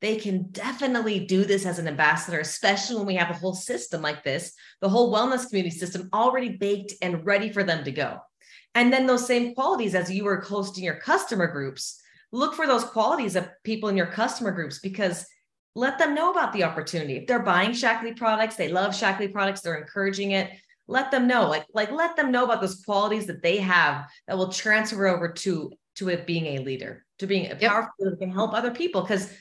they 0.00 0.14
can 0.14 0.44
definitely 0.52 1.26
do 1.26 1.44
this 1.44 1.66
as 1.66 1.80
an 1.80 1.88
ambassador, 1.88 2.38
especially 2.38 2.94
when 2.94 3.06
we 3.06 3.16
have 3.16 3.30
a 3.30 3.38
whole 3.38 3.52
system 3.52 4.00
like 4.00 4.22
this, 4.22 4.54
the 4.80 4.88
whole 4.88 5.12
wellness 5.12 5.48
community 5.48 5.76
system 5.76 6.08
already 6.12 6.50
baked 6.50 6.94
and 7.02 7.26
ready 7.26 7.50
for 7.50 7.64
them 7.64 7.82
to 7.82 7.90
go. 7.90 8.18
And 8.76 8.92
then 8.92 9.08
those 9.08 9.26
same 9.26 9.56
qualities 9.56 9.96
as 9.96 10.08
you 10.08 10.22
were 10.22 10.40
hosting 10.40 10.84
your 10.84 11.00
customer 11.00 11.48
groups, 11.48 12.00
look 12.30 12.54
for 12.54 12.68
those 12.68 12.84
qualities 12.84 13.34
of 13.34 13.50
people 13.64 13.88
in 13.88 13.96
your 13.96 14.06
customer 14.06 14.52
groups 14.52 14.78
because 14.78 15.26
let 15.74 15.98
them 15.98 16.14
know 16.14 16.30
about 16.30 16.52
the 16.52 16.62
opportunity. 16.62 17.16
If 17.16 17.26
they're 17.26 17.40
buying 17.42 17.72
Shaklee 17.72 18.16
products, 18.16 18.54
they 18.54 18.68
love 18.68 18.92
Shaklee 18.92 19.32
products, 19.32 19.62
they're 19.62 19.80
encouraging 19.80 20.30
it. 20.30 20.52
Let 20.90 21.10
them 21.10 21.26
know, 21.26 21.48
like, 21.48 21.66
like 21.72 21.90
let 21.92 22.16
them 22.16 22.32
know 22.32 22.44
about 22.44 22.60
those 22.60 22.82
qualities 22.84 23.26
that 23.26 23.42
they 23.42 23.58
have 23.58 24.06
that 24.26 24.36
will 24.36 24.52
transfer 24.52 25.06
over 25.06 25.32
to 25.32 25.72
to 25.96 26.08
it 26.08 26.26
being 26.26 26.46
a 26.46 26.58
leader, 26.58 27.04
to 27.18 27.26
being 27.26 27.46
a 27.46 27.56
yep. 27.60 27.70
powerful 27.70 27.92
that 28.00 28.18
can 28.18 28.30
help 28.30 28.54
other 28.54 28.70
people. 28.70 29.02
Because 29.02 29.32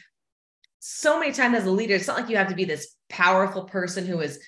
so 0.79 1.19
many 1.19 1.31
times 1.31 1.57
as 1.57 1.65
a 1.65 1.71
leader, 1.71 1.95
it's 1.95 2.07
not 2.07 2.19
like 2.19 2.29
you 2.29 2.37
have 2.37 2.49
to 2.49 2.55
be 2.55 2.65
this 2.65 2.95
powerful 3.09 3.63
person 3.63 4.05
who 4.05 4.19
is, 4.19 4.39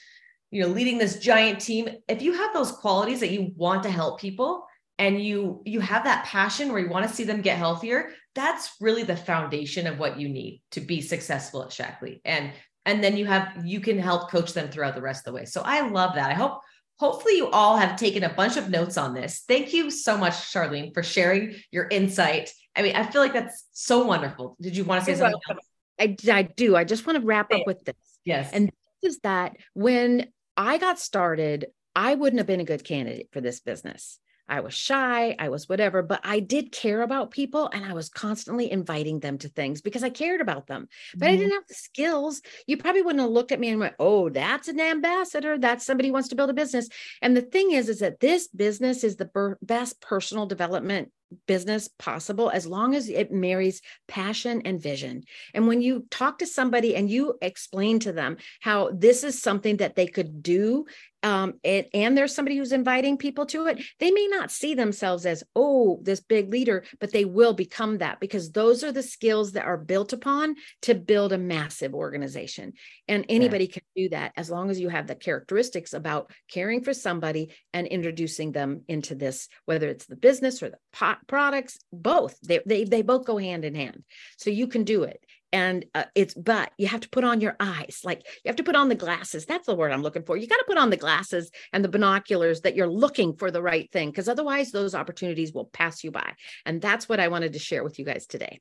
you 0.52 0.62
know, 0.62 0.68
leading 0.68 0.98
this 0.98 1.20
giant 1.20 1.60
team. 1.60 1.90
If 2.08 2.22
you 2.22 2.34
have 2.34 2.54
those 2.54 2.72
qualities 2.72 3.20
that 3.22 3.32
you 3.32 3.52
want 3.56 3.84
to 3.84 3.90
help 3.90 4.20
people, 4.20 4.66
and 5.02 5.20
you 5.20 5.64
you 5.66 5.80
have 5.80 6.04
that 6.04 6.26
passion 6.26 6.72
where 6.72 6.82
you 6.82 6.90
want 6.90 7.08
to 7.08 7.14
see 7.14 7.24
them 7.24 7.42
get 7.42 7.58
healthier 7.58 8.12
that's 8.36 8.76
really 8.80 9.04
the 9.04 9.16
foundation 9.16 9.88
of 9.88 9.98
what 9.98 10.20
you 10.20 10.30
need 10.30 10.62
to 10.70 10.80
be 10.80 11.02
successful 11.02 11.64
at 11.64 11.70
Shaklee 11.70 12.22
and 12.24 12.52
and 12.86 13.04
then 13.04 13.18
you 13.18 13.26
have 13.26 13.66
you 13.66 13.80
can 13.80 13.98
help 13.98 14.30
coach 14.30 14.54
them 14.54 14.70
throughout 14.70 14.96
the 14.96 15.02
rest 15.02 15.22
of 15.22 15.34
the 15.34 15.38
way 15.38 15.46
so 15.46 15.62
i 15.66 15.82
love 15.88 16.16
that 16.16 16.30
i 16.30 16.34
hope 16.34 16.60
hopefully 17.02 17.36
you 17.36 17.50
all 17.50 17.78
have 17.78 17.98
taken 17.98 18.24
a 18.24 18.30
bunch 18.30 18.58
of 18.58 18.70
notes 18.70 18.96
on 18.96 19.16
this. 19.16 19.44
Thank 19.48 19.74
you 19.74 19.90
so 19.90 20.16
much 20.16 20.34
charlene 20.34 20.94
for 20.94 21.02
sharing 21.02 21.56
your 21.72 21.88
insight. 21.90 22.54
I 22.76 22.84
mean 22.84 22.96
i 22.96 23.04
feel 23.04 23.22
like 23.22 23.34
that's 23.34 23.66
so 23.72 24.06
wonderful. 24.06 24.56
Did 24.62 24.78
you 24.78 24.84
want 24.84 25.02
to 25.02 25.06
say 25.06 25.18
something 25.18 25.42
else? 25.50 25.66
I, 26.00 26.16
I 26.32 26.44
do. 26.44 26.76
I 26.76 26.84
just 26.84 27.08
want 27.08 27.20
to 27.20 27.26
wrap 27.26 27.52
up 27.52 27.64
with 27.66 27.84
this. 27.84 27.96
Yes. 28.24 28.52
And 28.54 28.72
this 29.02 29.14
is 29.16 29.20
that 29.24 29.58
when 29.74 30.28
i 30.56 30.78
got 30.78 31.00
started 31.00 31.66
i 31.96 32.14
wouldn't 32.14 32.40
have 32.40 32.46
been 32.46 32.60
a 32.60 32.66
good 32.66 32.84
candidate 32.84 33.30
for 33.32 33.42
this 33.42 33.62
business 33.62 34.20
I 34.52 34.60
was 34.60 34.74
shy, 34.74 35.34
I 35.40 35.48
was 35.48 35.70
whatever, 35.70 36.04
but 36.04 36.20
I 36.26 36.42
did 36.42 36.74
care 36.74 37.02
about 37.02 37.32
people 37.32 37.70
and 37.74 37.86
I 37.86 37.94
was 37.94 38.10
constantly 38.10 38.70
inviting 38.70 39.22
them 39.22 39.38
to 39.40 39.48
things 39.48 39.82
because 39.82 40.04
I 40.04 40.10
cared 40.10 40.42
about 40.42 40.68
them. 40.68 40.90
But 41.16 41.28
mm-hmm. 41.28 41.34
I 41.34 41.38
didn't 41.38 41.54
have 41.54 41.68
the 41.68 41.74
skills. 41.74 42.42
You 42.68 42.76
probably 42.76 43.02
wouldn't 43.02 43.22
have 43.22 43.32
looked 43.32 43.54
at 43.54 43.62
me 43.62 43.70
and 43.70 43.80
went, 43.80 43.96
"Oh, 43.98 44.30
that's 44.30 44.68
an 44.68 44.82
ambassador. 44.82 45.58
That's 45.58 45.86
somebody 45.86 46.10
who 46.10 46.14
wants 46.14 46.28
to 46.30 46.36
build 46.36 46.50
a 46.50 46.54
business." 46.54 46.90
And 47.22 47.36
the 47.36 47.42
thing 47.42 47.72
is 47.72 47.88
is 47.88 48.00
that 48.00 48.20
this 48.20 48.50
business 48.50 49.06
is 49.06 49.16
the 49.16 49.26
ber- 49.26 49.58
best 49.62 50.02
personal 50.02 50.46
development 50.46 51.12
business 51.48 51.88
possible 51.88 52.50
as 52.50 52.68
long 52.68 52.96
as 52.96 53.10
it 53.10 53.32
marries 53.32 53.82
passion 54.08 54.62
and 54.66 54.82
vision. 54.82 55.24
And 55.54 55.68
when 55.68 55.82
you 55.82 56.06
talk 56.12 56.40
to 56.40 56.46
somebody 56.46 56.96
and 56.96 57.10
you 57.10 57.38
explain 57.42 58.00
to 58.00 58.12
them 58.12 58.38
how 58.60 58.92
this 58.94 59.24
is 59.24 59.42
something 59.42 59.78
that 59.78 59.96
they 59.96 60.08
could 60.08 60.44
do 60.44 60.86
um, 61.24 61.54
it, 61.64 61.90
and 61.94 62.18
there's 62.18 62.34
somebody 62.34 62.58
who's 62.58 62.72
inviting 62.72 63.18
people 63.18 63.46
to 63.48 63.68
it, 63.68 63.82
they 64.00 64.12
may 64.12 64.28
not 64.28 64.52
see 64.52 64.74
themselves 64.74 65.26
as, 65.26 65.44
oh, 65.56 66.00
this 66.02 66.20
big 66.20 66.50
leader, 66.50 66.84
but 67.00 67.12
they 67.12 67.26
will 67.26 67.54
become 67.54 68.00
that 68.00 68.20
because 68.20 68.52
those 68.52 68.84
are 68.84 68.92
the 68.92 69.04
skills 69.04 69.52
that 69.54 69.66
are 69.66 69.78
built 69.78 70.14
upon 70.14 70.56
to 70.84 70.96
build 70.96 71.34
a 71.34 71.38
massive 71.38 71.94
organization. 71.94 72.74
And 73.08 73.26
anybody 73.30 73.66
yeah. 73.66 73.74
can 73.74 73.84
do 73.96 74.10
that 74.10 74.34
as 74.36 74.50
long 74.50 74.70
as 74.70 74.80
you 74.80 74.90
have 74.90 75.08
the 75.08 75.16
characteristics 75.16 75.94
about 75.94 76.32
caring 76.52 76.84
for 76.84 76.94
somebody 76.94 77.54
and 77.74 77.88
introducing 77.88 78.52
them 78.52 78.82
into 78.88 79.16
this, 79.16 79.48
whether 79.66 79.88
it's 79.90 80.08
the 80.08 80.16
business 80.16 80.64
or 80.64 80.70
the 80.70 80.78
pot 80.92 81.20
products, 81.28 81.80
both. 81.94 82.40
They, 82.42 82.62
they, 82.66 82.84
they 82.84 83.02
both 83.02 83.26
go 83.26 83.38
hand 83.38 83.66
in 83.66 83.76
hand. 83.76 84.04
So 84.38 84.50
you 84.50 84.68
can 84.68 84.84
do 84.84 85.04
it 85.04 85.22
and 85.54 85.86
uh, 85.96 86.06
it's 86.16 86.34
but 86.34 86.72
you 86.78 86.88
have 86.88 87.02
to 87.02 87.10
put 87.10 87.24
on 87.24 87.42
your 87.42 87.56
eyes 87.60 88.02
like 88.04 88.22
you 88.44 88.50
have 88.50 88.56
to 88.56 88.64
put 88.64 88.76
on 88.76 88.90
the 88.90 88.96
glasses 88.96 89.46
that's 89.46 89.66
the 89.66 89.76
word 89.76 89.92
i'm 89.92 90.02
looking 90.02 90.24
for 90.24 90.38
you 90.38 90.48
got 90.48 90.58
to 90.58 90.66
put 90.68 90.78
on 90.78 90.90
the 90.90 90.98
glasses 90.98 91.52
and 91.74 91.84
the 91.84 91.90
binoculars 91.90 92.62
that 92.62 92.76
you're 92.76 92.88
looking 92.88 93.36
for 93.36 93.52
the 93.52 93.62
right 93.62 93.92
thing 93.92 94.10
because 94.10 94.30
otherwise 94.30 94.72
those 94.72 94.96
opportunities 94.96 95.54
will 95.54 95.66
pass 95.66 96.04
you 96.04 96.12
by 96.12 96.34
and 96.66 96.82
that's 96.82 97.10
what 97.10 97.20
i 97.20 97.28
wanted 97.28 97.54
to 97.54 97.60
share 97.60 97.84
with 97.84 98.00
you 98.00 98.06
guys 98.06 98.26
today. 98.26 98.60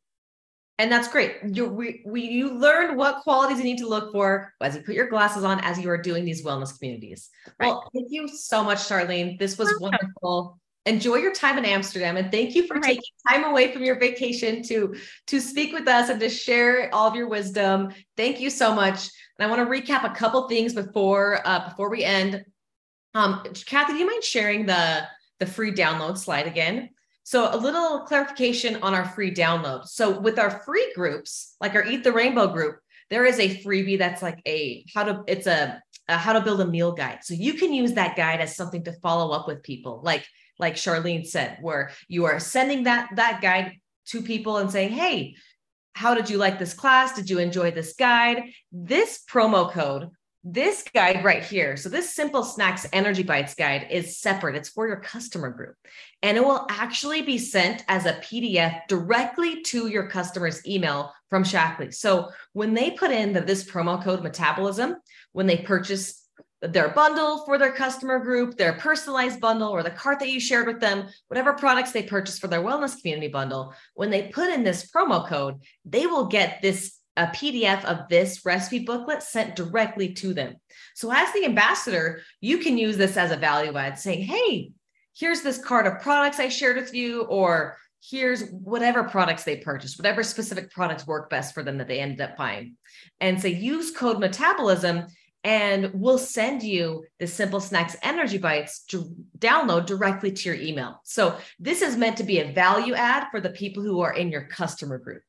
And 0.79 0.91
that's 0.91 1.09
great 1.09 1.37
you 1.45 1.69
we, 1.69 2.03
we 2.07 2.23
you 2.23 2.55
learned 2.55 2.97
what 2.97 3.23
qualities 3.23 3.59
you 3.59 3.65
need 3.65 3.79
to 3.79 3.89
look 3.89 4.13
for 4.13 4.55
as 4.63 4.75
you 4.75 4.83
put 4.83 4.95
your 4.95 5.09
glasses 5.09 5.45
on 5.45 5.61
as 5.61 5.79
you 5.79 5.91
are 5.91 6.01
doing 6.01 6.25
these 6.25 6.43
wellness 6.43 6.79
communities. 6.79 7.29
Right. 7.59 7.69
well 7.69 7.91
thank 7.95 8.07
you 8.11 8.29
so 8.29 8.65
much 8.65 8.79
charlene 8.79 9.39
this 9.39 9.59
was 9.59 9.77
wonderful 9.79 10.59
enjoy 10.87 11.17
your 11.17 11.33
time 11.33 11.59
in 11.59 11.65
Amsterdam 11.65 12.17
and 12.17 12.31
thank 12.31 12.55
you 12.55 12.67
for 12.67 12.75
right. 12.75 12.85
taking 12.85 13.03
time 13.29 13.45
away 13.45 13.73
from 13.73 13.85
your 13.85 13.99
vacation 13.99 14.63
to 14.63 14.95
to 15.27 15.41
speak 15.41 15.73
with 15.73 15.87
us 15.87 16.09
and 16.09 16.19
to 16.21 16.29
share 16.29 16.93
all 16.95 17.09
of 17.09 17.15
your 17.15 17.29
wisdom. 17.29 17.93
Thank 18.17 18.41
you 18.41 18.51
so 18.51 18.75
much. 18.75 19.09
And 19.39 19.47
I 19.47 19.55
want 19.55 19.61
to 19.61 19.81
recap 19.81 20.05
a 20.05 20.15
couple 20.15 20.49
things 20.49 20.75
before 20.75 21.41
uh, 21.45 21.69
before 21.69 21.91
we 21.91 22.05
end. 22.05 22.45
Um, 23.15 23.43
Kathy, 23.67 23.93
do 23.93 23.99
you 23.99 24.07
mind 24.07 24.25
sharing 24.25 24.67
the 24.67 25.07
the 25.39 25.47
free 25.47 25.73
download 25.73 26.17
slide 26.19 26.47
again? 26.47 26.91
So 27.25 27.55
a 27.55 27.57
little 27.57 28.01
clarification 28.01 28.83
on 28.83 28.95
our 28.95 29.05
free 29.05 29.33
download. 29.33 29.87
So 29.87 30.19
with 30.19 30.39
our 30.39 30.51
free 30.65 30.93
groups, 30.97 31.55
like 31.61 31.75
our 31.75 31.85
Eat 31.85 32.03
the 32.03 32.13
Rainbow 32.13 32.49
group, 32.49 32.81
there 33.09 33.25
is 33.25 33.39
a 33.39 33.63
freebie 33.63 33.99
that's 33.99 34.23
like 34.23 34.41
a 34.47 34.85
how 34.95 35.05
to 35.05 35.23
it's 35.29 35.47
a, 35.47 35.83
a 36.09 36.17
how 36.17 36.33
to 36.33 36.41
build 36.41 36.61
a 36.61 36.67
meal 36.67 36.93
guide. 36.93 37.19
So 37.23 37.35
you 37.35 37.55
can 37.55 37.73
use 37.73 37.93
that 37.93 38.17
guide 38.17 38.41
as 38.41 38.57
something 38.57 38.83
to 38.85 38.93
follow 38.95 39.33
up 39.33 39.47
with 39.47 39.63
people. 39.63 40.01
Like 40.03 40.27
like 40.61 40.75
Charlene 40.75 41.27
said, 41.27 41.59
where 41.61 41.91
you 42.07 42.27
are 42.27 42.39
sending 42.39 42.85
that 42.85 43.09
that 43.17 43.41
guide 43.41 43.77
to 44.07 44.23
people 44.23 44.59
and 44.59 44.71
saying, 44.71 44.91
"Hey, 44.91 45.35
how 45.95 46.15
did 46.15 46.31
you 46.31 46.39
like 46.39 46.59
this 46.59 46.75
class? 46.75 47.15
Did 47.15 47.29
you 47.29 47.39
enjoy 47.39 47.71
this 47.71 47.95
guide?" 47.95 48.53
This 48.71 49.25
promo 49.29 49.71
code, 49.73 50.11
this 50.43 50.85
guide 50.95 51.23
right 51.23 51.45
here. 51.45 51.77
So 51.77 51.89
this 51.89 52.15
Simple 52.15 52.45
Snacks 52.45 52.87
Energy 52.93 53.23
Bites 53.23 53.55
guide 53.55 53.89
is 53.91 54.19
separate. 54.19 54.57
It's 54.57 54.71
for 54.71 54.87
your 54.87 55.01
customer 55.01 55.51
group. 55.51 55.77
And 56.23 56.37
it 56.37 56.45
will 56.45 56.67
actually 56.71 57.23
be 57.23 57.37
sent 57.37 57.85
as 57.89 58.07
a 58.07 58.15
PDF 58.15 58.87
directly 58.89 59.63
to 59.65 59.89
your 59.89 60.07
customer's 60.09 60.67
email 60.67 61.13
from 61.29 61.45
Shaklee. 61.45 61.93
So 61.93 62.31
when 62.55 62.73
they 62.73 62.91
put 62.91 63.11
in 63.11 63.33
the, 63.33 63.43
this 63.43 63.65
promo 63.65 64.03
code 64.03 64.23
metabolism, 64.23 64.97
when 65.33 65.47
they 65.47 65.59
purchase 65.59 66.27
their 66.63 66.91
bundle 66.91 67.45
for 67.45 67.59
their 67.59 67.73
customer 67.73 68.19
group, 68.19 68.57
their 68.57 68.75
personalized 68.75 69.41
bundle, 69.41 69.71
or 69.71 69.83
the 69.83 69.91
cart 69.91 70.19
that 70.19 70.29
you 70.29 70.39
shared 70.39 70.67
with 70.67 70.81
them, 70.81 71.09
whatever 71.29 71.55
products 71.55 71.93
they 71.93 72.03
purchase 72.03 72.39
for 72.39 72.49
their 72.49 72.63
wellness 72.63 73.01
community 73.01 73.29
bundle, 73.29 73.75
when 73.95 74.11
they 74.11 74.29
put 74.29 74.51
in 74.51 74.63
this 74.63 74.91
promo 74.91 75.27
code, 75.27 75.57
they 75.85 76.07
will 76.07 76.27
get 76.27 76.61
this 76.61 76.99
a 77.17 77.27
PDF 77.27 77.85
of 77.85 78.09
this 78.09 78.45
recipe 78.47 78.79
booklet 78.81 79.23
sent 79.23 79.57
directly 79.57 80.13
to 80.15 80.33
them. 80.33 80.57
So 80.95 81.13
as 81.13 81.33
the 81.33 81.45
ambassador, 81.45 82.23
you 82.41 82.59
can 82.59 82.79
use 82.79 82.97
this 82.97 83.17
as 83.17 83.31
a 83.31 83.37
value 83.37 83.77
add 83.77 83.99
saying, 83.99 84.23
hey, 84.23 84.73
here's 85.15 85.43
this 85.43 85.59
cart 85.59 85.87
of 85.87 86.01
products 86.01 86.39
I 86.39 86.49
shared 86.49 86.77
with 86.77 86.95
you, 86.95 87.23
or 87.23 87.77
here's 88.03 88.49
whatever 88.51 89.05
products 89.05 89.45
they 89.45 89.57
purchased, 89.57 89.99
whatever 89.99 90.23
specific 90.23 90.71
products 90.71 91.07
work 91.07 91.29
best 91.29 91.53
for 91.53 91.63
them 91.63 91.79
that 91.79 91.89
they 91.89 92.01
ended 92.01 92.21
up 92.21 92.37
buying. 92.37 92.77
And 93.21 93.41
say, 93.41 93.51
use 93.51 93.91
code 93.91 94.21
metabolism 94.21 95.07
and 95.43 95.91
we'll 95.95 96.19
send 96.19 96.63
you 96.63 97.05
the 97.19 97.27
Simple 97.27 97.61
Snacks 97.61 97.97
Energy 98.03 98.39
Bites 98.39 98.85
to 98.87 99.15
download 99.39 99.87
directly 99.87 100.33
to 100.33 100.49
your 100.49 100.59
email. 100.61 101.01
So 101.05 101.37
this 101.59 101.81
is 101.81 101.97
meant 101.97 102.19
to 102.19 102.25
be 102.25 102.41
a 102.41 102.53
value 102.53 102.95
add 102.95 103.29
for 103.31 103.41
the 103.41 103.51
people 103.51 103.83
who 103.83 104.01
are 104.01 104.13
in 104.13 104.31
your 104.31 104.43
customer 104.43 104.99
group. 104.99 105.23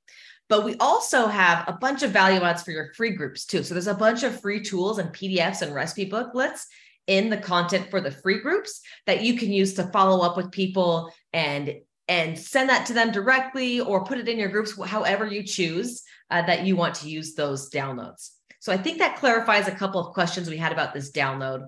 But 0.50 0.65
we 0.65 0.76
also 0.82 1.28
have 1.28 1.63
a 1.67 1.78
bunch 1.80 2.04
of 2.04 2.12
value 2.12 2.41
adds 2.41 2.62
for 2.62 2.71
your 2.71 2.93
free 2.93 3.12
groups 3.12 3.45
too. 3.45 3.63
So 3.63 3.74
there's 3.74 3.88
a 3.88 3.93
bunch 3.93 4.24
of 4.24 4.41
free 4.41 4.62
tools 4.62 5.00
and 5.00 5.13
PDFs 5.13 5.62
and 5.62 5.74
recipe 5.74 6.06
booklets 6.06 6.67
in 7.08 7.30
the 7.30 7.38
content 7.38 7.89
for 7.89 8.02
the 8.02 8.12
free 8.12 8.39
groups 8.41 8.82
that 9.06 9.21
you 9.21 9.38
can 9.38 9.52
use 9.52 9.74
to 9.76 9.89
follow 9.91 10.26
up 10.26 10.36
with 10.36 10.52
people 10.52 11.13
and 11.34 11.74
and 12.08 12.38
send 12.38 12.67
that 12.67 12.86
to 12.88 12.93
them 12.93 13.12
directly 13.12 13.80
or 13.80 14.04
put 14.04 14.17
it 14.17 14.28
in 14.28 14.38
your 14.38 14.50
groups 14.50 14.78
however 14.86 15.26
you 15.26 15.43
choose 15.43 16.04
uh, 16.30 16.41
that 16.41 16.65
you 16.65 16.76
want 16.76 16.95
to 16.95 17.10
use 17.10 17.36
those 17.36 17.69
downloads. 17.69 18.32
So 18.62 18.71
I 18.71 18.78
think 18.78 19.00
that 19.00 19.17
clarifies 19.17 19.67
a 19.67 19.76
couple 19.76 20.00
of 20.00 20.13
questions 20.13 20.47
we 20.47 20.56
had 20.56 20.71
about 20.71 20.93
this 20.93 21.12
download. 21.12 21.67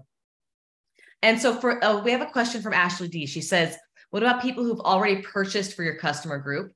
And 1.23 1.41
so 1.41 1.55
for 1.55 1.83
uh, 1.83 2.03
we 2.03 2.11
have 2.11 2.21
a 2.21 2.27
question 2.27 2.61
from 2.61 2.73
Ashley 2.73 3.07
D. 3.07 3.25
She 3.25 3.41
says, 3.41 3.75
"What 4.11 4.21
about 4.21 4.43
people 4.43 4.63
who've 4.63 4.79
already 4.79 5.23
purchased 5.23 5.73
for 5.73 5.83
your 5.83 5.97
customer 5.97 6.37
group?" 6.37 6.71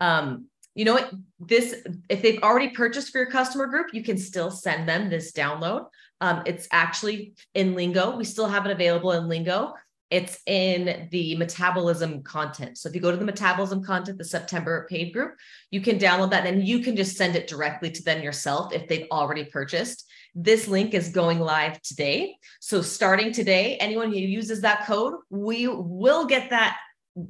Um, 0.00 0.48
you 0.74 0.84
know 0.84 0.94
what? 0.94 1.12
This 1.38 1.76
if 2.08 2.20
they've 2.20 2.42
already 2.42 2.70
purchased 2.70 3.12
for 3.12 3.18
your 3.18 3.30
customer 3.30 3.66
group, 3.68 3.94
you 3.94 4.02
can 4.02 4.18
still 4.18 4.50
send 4.50 4.88
them 4.88 5.08
this 5.08 5.32
download. 5.32 5.86
Um, 6.20 6.42
it's 6.46 6.66
actually 6.72 7.34
in 7.54 7.76
Lingo. 7.76 8.16
We 8.16 8.24
still 8.24 8.48
have 8.48 8.66
it 8.66 8.72
available 8.72 9.12
in 9.12 9.28
Lingo. 9.28 9.74
It's 10.10 10.38
in 10.46 11.08
the 11.12 11.36
metabolism 11.36 12.22
content. 12.22 12.78
So 12.78 12.88
if 12.88 12.94
you 12.96 13.00
go 13.00 13.12
to 13.12 13.16
the 13.16 13.24
metabolism 13.24 13.82
content, 13.84 14.18
the 14.18 14.24
September 14.24 14.86
paid 14.90 15.12
group, 15.12 15.36
you 15.70 15.80
can 15.80 15.98
download 15.98 16.30
that 16.30 16.46
and 16.46 16.66
you 16.66 16.80
can 16.80 16.96
just 16.96 17.16
send 17.16 17.36
it 17.36 17.46
directly 17.46 17.90
to 17.92 18.02
them 18.02 18.22
yourself 18.22 18.72
if 18.72 18.88
they've 18.88 19.06
already 19.12 19.44
purchased. 19.44 20.04
This 20.34 20.66
link 20.66 20.94
is 20.94 21.10
going 21.10 21.38
live 21.38 21.80
today. 21.82 22.36
So 22.60 22.82
starting 22.82 23.32
today, 23.32 23.76
anyone 23.76 24.10
who 24.10 24.18
uses 24.18 24.62
that 24.62 24.84
code, 24.84 25.14
we 25.30 25.68
will 25.68 26.26
get 26.26 26.50
that 26.50 26.76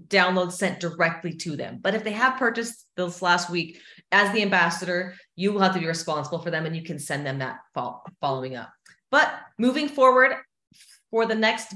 download 0.08 0.52
sent 0.52 0.80
directly 0.80 1.34
to 1.34 1.56
them. 1.56 1.78
But 1.80 1.94
if 1.94 2.04
they 2.04 2.12
have 2.12 2.38
purchased 2.38 2.86
this 2.96 3.22
last 3.22 3.50
week 3.50 3.78
as 4.12 4.32
the 4.32 4.42
ambassador, 4.42 5.14
you 5.36 5.52
will 5.52 5.60
have 5.60 5.74
to 5.74 5.80
be 5.80 5.86
responsible 5.86 6.40
for 6.40 6.50
them 6.50 6.66
and 6.66 6.76
you 6.76 6.82
can 6.82 6.98
send 6.98 7.26
them 7.26 7.38
that 7.38 7.58
following 8.20 8.56
up. 8.56 8.70
But 9.10 9.32
moving 9.58 9.88
forward, 9.88 10.36
for 11.10 11.26
the 11.26 11.34
next 11.34 11.74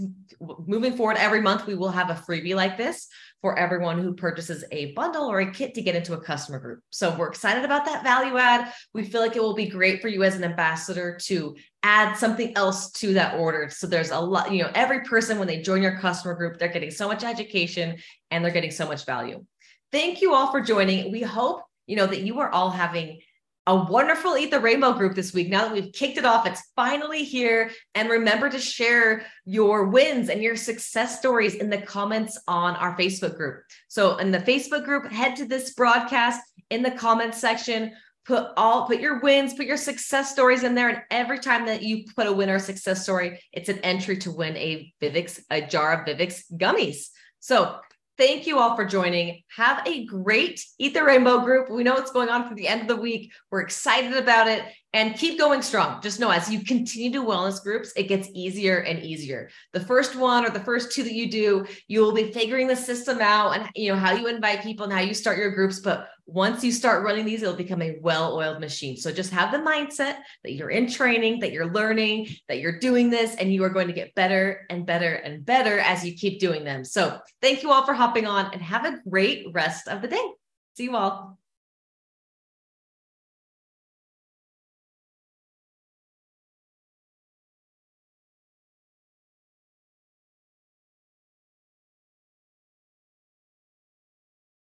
moving 0.67 0.97
forward 0.97 1.17
every 1.17 1.41
month 1.41 1.67
we 1.67 1.75
will 1.75 1.91
have 1.91 2.11
a 2.11 2.15
freebie 2.15 2.55
like 2.55 2.77
this 2.77 3.09
for 3.41 3.59
everyone 3.59 3.99
who 3.99 4.15
purchases 4.15 4.65
a 4.73 4.93
bundle 4.93 5.31
or 5.31 5.41
a 5.41 5.51
kit 5.51 5.75
to 5.75 5.83
get 5.83 5.95
into 5.95 6.15
a 6.15 6.21
customer 6.21 6.59
group. 6.59 6.81
So 6.91 7.15
we're 7.15 7.29
excited 7.29 7.65
about 7.65 7.85
that 7.85 8.03
value 8.03 8.39
add. 8.39 8.73
We 8.95 9.05
feel 9.05 9.21
like 9.21 9.37
it 9.37 9.43
will 9.43 9.55
be 9.55 9.69
great 9.69 10.01
for 10.01 10.09
you 10.09 10.23
as 10.23 10.35
an 10.35 10.45
ambassador 10.45 11.19
to 11.25 11.55
add 11.83 12.15
something 12.15 12.57
else 12.57 12.91
to 12.93 13.13
that 13.15 13.35
order. 13.35 13.69
So 13.69 13.87
there's 13.87 14.11
a 14.11 14.19
lot 14.19 14.53
you 14.53 14.63
know 14.63 14.71
every 14.75 15.03
person 15.03 15.39
when 15.39 15.49
they 15.49 15.61
join 15.61 15.83
your 15.83 15.99
customer 15.99 16.35
group 16.35 16.59
they're 16.59 16.69
getting 16.69 16.91
so 16.91 17.09
much 17.09 17.25
education 17.25 17.99
and 18.31 18.45
they're 18.45 18.53
getting 18.53 18.71
so 18.71 18.87
much 18.87 19.05
value. 19.05 19.45
Thank 19.93 20.23
you 20.23 20.35
all 20.35 20.51
for 20.51 20.61
joining. 20.61 21.13
We 21.13 21.23
hope 21.23 21.63
you 21.87 21.97
know 21.97 22.07
that 22.07 22.23
you 22.23 22.41
are 22.41 22.51
all 22.51 22.71
having 22.71 23.21
a 23.67 23.75
wonderful 23.75 24.37
Eat 24.37 24.51
the 24.51 24.61
Rainbow 24.61 24.93
group 24.93 25.15
this 25.15 25.33
week. 25.33 25.49
Now 25.49 25.65
that 25.65 25.73
we've 25.73 25.93
kicked 25.93 26.19
it 26.19 26.25
off, 26.25 26.47
it's 26.47 26.63
finally 26.77 27.25
here. 27.25 27.71
And 27.95 28.11
remember 28.11 28.51
to 28.51 28.59
share 28.59 29.25
your 29.47 29.87
wins 29.87 30.29
and 30.29 30.43
your 30.43 30.57
success 30.57 31.19
stories 31.19 31.55
in 31.55 31.71
the 31.71 31.79
comments 31.79 32.39
on 32.47 32.77
our 32.77 32.97
Facebook 32.97 33.37
group. 33.37 33.63
So, 33.89 34.17
in 34.19 34.31
the 34.31 34.39
Facebook 34.39 34.85
group, 34.85 35.11
head 35.11 35.37
to 35.37 35.47
this 35.47 35.73
broadcast 35.75 36.41
in 36.71 36.83
the 36.83 36.91
comments 36.91 37.41
section. 37.41 37.93
Put 38.27 38.49
all 38.57 38.87
put 38.87 39.01
your 39.01 39.21
wins, 39.21 39.53
put 39.53 39.67
your 39.67 39.77
success 39.77 40.33
stories 40.33 40.63
in 40.63 40.75
there, 40.75 40.89
and 40.89 41.03
every 41.11 41.39
time 41.39 41.67
that 41.67 41.83
you 41.83 42.05
put 42.17 42.27
a 42.27 42.33
win 42.33 42.49
or 42.49 42.59
success 42.59 43.03
story, 43.03 43.39
it's 43.53 43.69
an 43.69 43.79
entry 43.81 44.17
to 44.19 44.31
win 44.31 44.57
a 44.57 44.91
Vivix, 45.03 45.41
a 45.51 45.61
jar 45.61 45.93
of 45.93 46.07
Vivix 46.07 46.43
gummies. 46.55 47.09
So 47.41 47.79
Thank 48.17 48.47
you 48.47 48.61
all 48.61 48.77
for 48.77 48.85
joining. 48.85 49.43
Have 49.57 49.85
a 49.89 50.05
great 50.07 50.65
Eat 50.79 50.95
the 50.95 51.03
Rainbow 51.03 51.41
group. 51.41 51.69
We 51.69 51.83
know 51.83 51.95
what's 51.95 52.13
going 52.13 52.29
on 52.29 52.49
for 52.49 52.55
the 52.55 52.69
end 52.69 52.83
of 52.83 52.87
the 52.87 52.95
week. 52.95 53.33
We're 53.51 53.63
excited 53.63 54.15
about 54.15 54.47
it 54.47 54.63
and 54.93 55.17
keep 55.17 55.37
going 55.37 55.63
strong. 55.63 56.01
Just 56.01 56.21
know 56.21 56.31
as 56.31 56.49
you 56.49 56.65
continue 56.65 57.11
to 57.11 57.27
wellness 57.27 57.61
groups, 57.61 57.93
it 57.97 58.05
gets 58.05 58.29
easier 58.33 58.79
and 58.79 59.03
easier. 59.03 59.51
The 59.73 59.81
first 59.81 60.15
one 60.15 60.47
or 60.47 60.51
the 60.51 60.61
first 60.61 60.93
two 60.93 61.03
that 61.03 61.13
you 61.13 61.29
do, 61.29 61.67
you 61.89 62.03
will 62.03 62.13
be 62.13 62.31
figuring 62.31 62.69
the 62.69 62.77
system 62.77 63.19
out 63.21 63.57
and 63.57 63.69
you 63.75 63.91
know 63.91 63.99
how 63.99 64.13
you 64.13 64.29
invite 64.29 64.63
people 64.63 64.85
and 64.85 64.93
how 64.93 65.01
you 65.01 65.13
start 65.13 65.37
your 65.37 65.51
groups. 65.51 65.81
But 65.81 66.09
once 66.27 66.65
you 66.65 66.73
start 66.73 67.05
running 67.05 67.25
these, 67.25 67.43
it'll 67.43 67.55
become 67.55 67.83
a 67.83 67.99
well-oiled 68.01 68.61
machine. 68.61 68.97
So 68.97 69.13
just 69.13 69.33
have 69.33 69.53
the 69.53 69.59
mindset 69.59 70.17
that 70.43 70.53
you're 70.53 70.71
in 70.71 70.91
training, 70.91 71.41
that 71.41 71.53
you're 71.53 71.73
learning, 71.73 72.29
that 72.49 72.61
you're 72.61 72.79
doing 72.79 73.11
this, 73.11 73.35
and 73.37 73.53
you 73.53 73.63
are 73.65 73.71
going 73.71 73.89
to 73.89 73.93
get 73.93 74.15
better 74.15 74.67
and 74.71 74.87
better 74.87 75.15
and 75.15 75.45
better 75.45 75.79
as 75.81 76.05
you 76.05 76.15
keep 76.15 76.41
doing 76.41 76.65
them. 76.65 76.85
So 76.85 77.19
thank 77.43 77.63
you 77.63 77.71
all 77.71 77.85
for 77.85 77.95
hopping 77.95 78.27
on 78.27 78.53
and 78.53 78.63
have 78.63 78.87
a 78.87 79.01
great 79.09 79.47
rest 79.53 79.87
of 79.87 80.01
the 80.01 80.09
day. 80.09 80.31
See 80.77 80.85
you 80.85 80.97
all. 80.97 81.39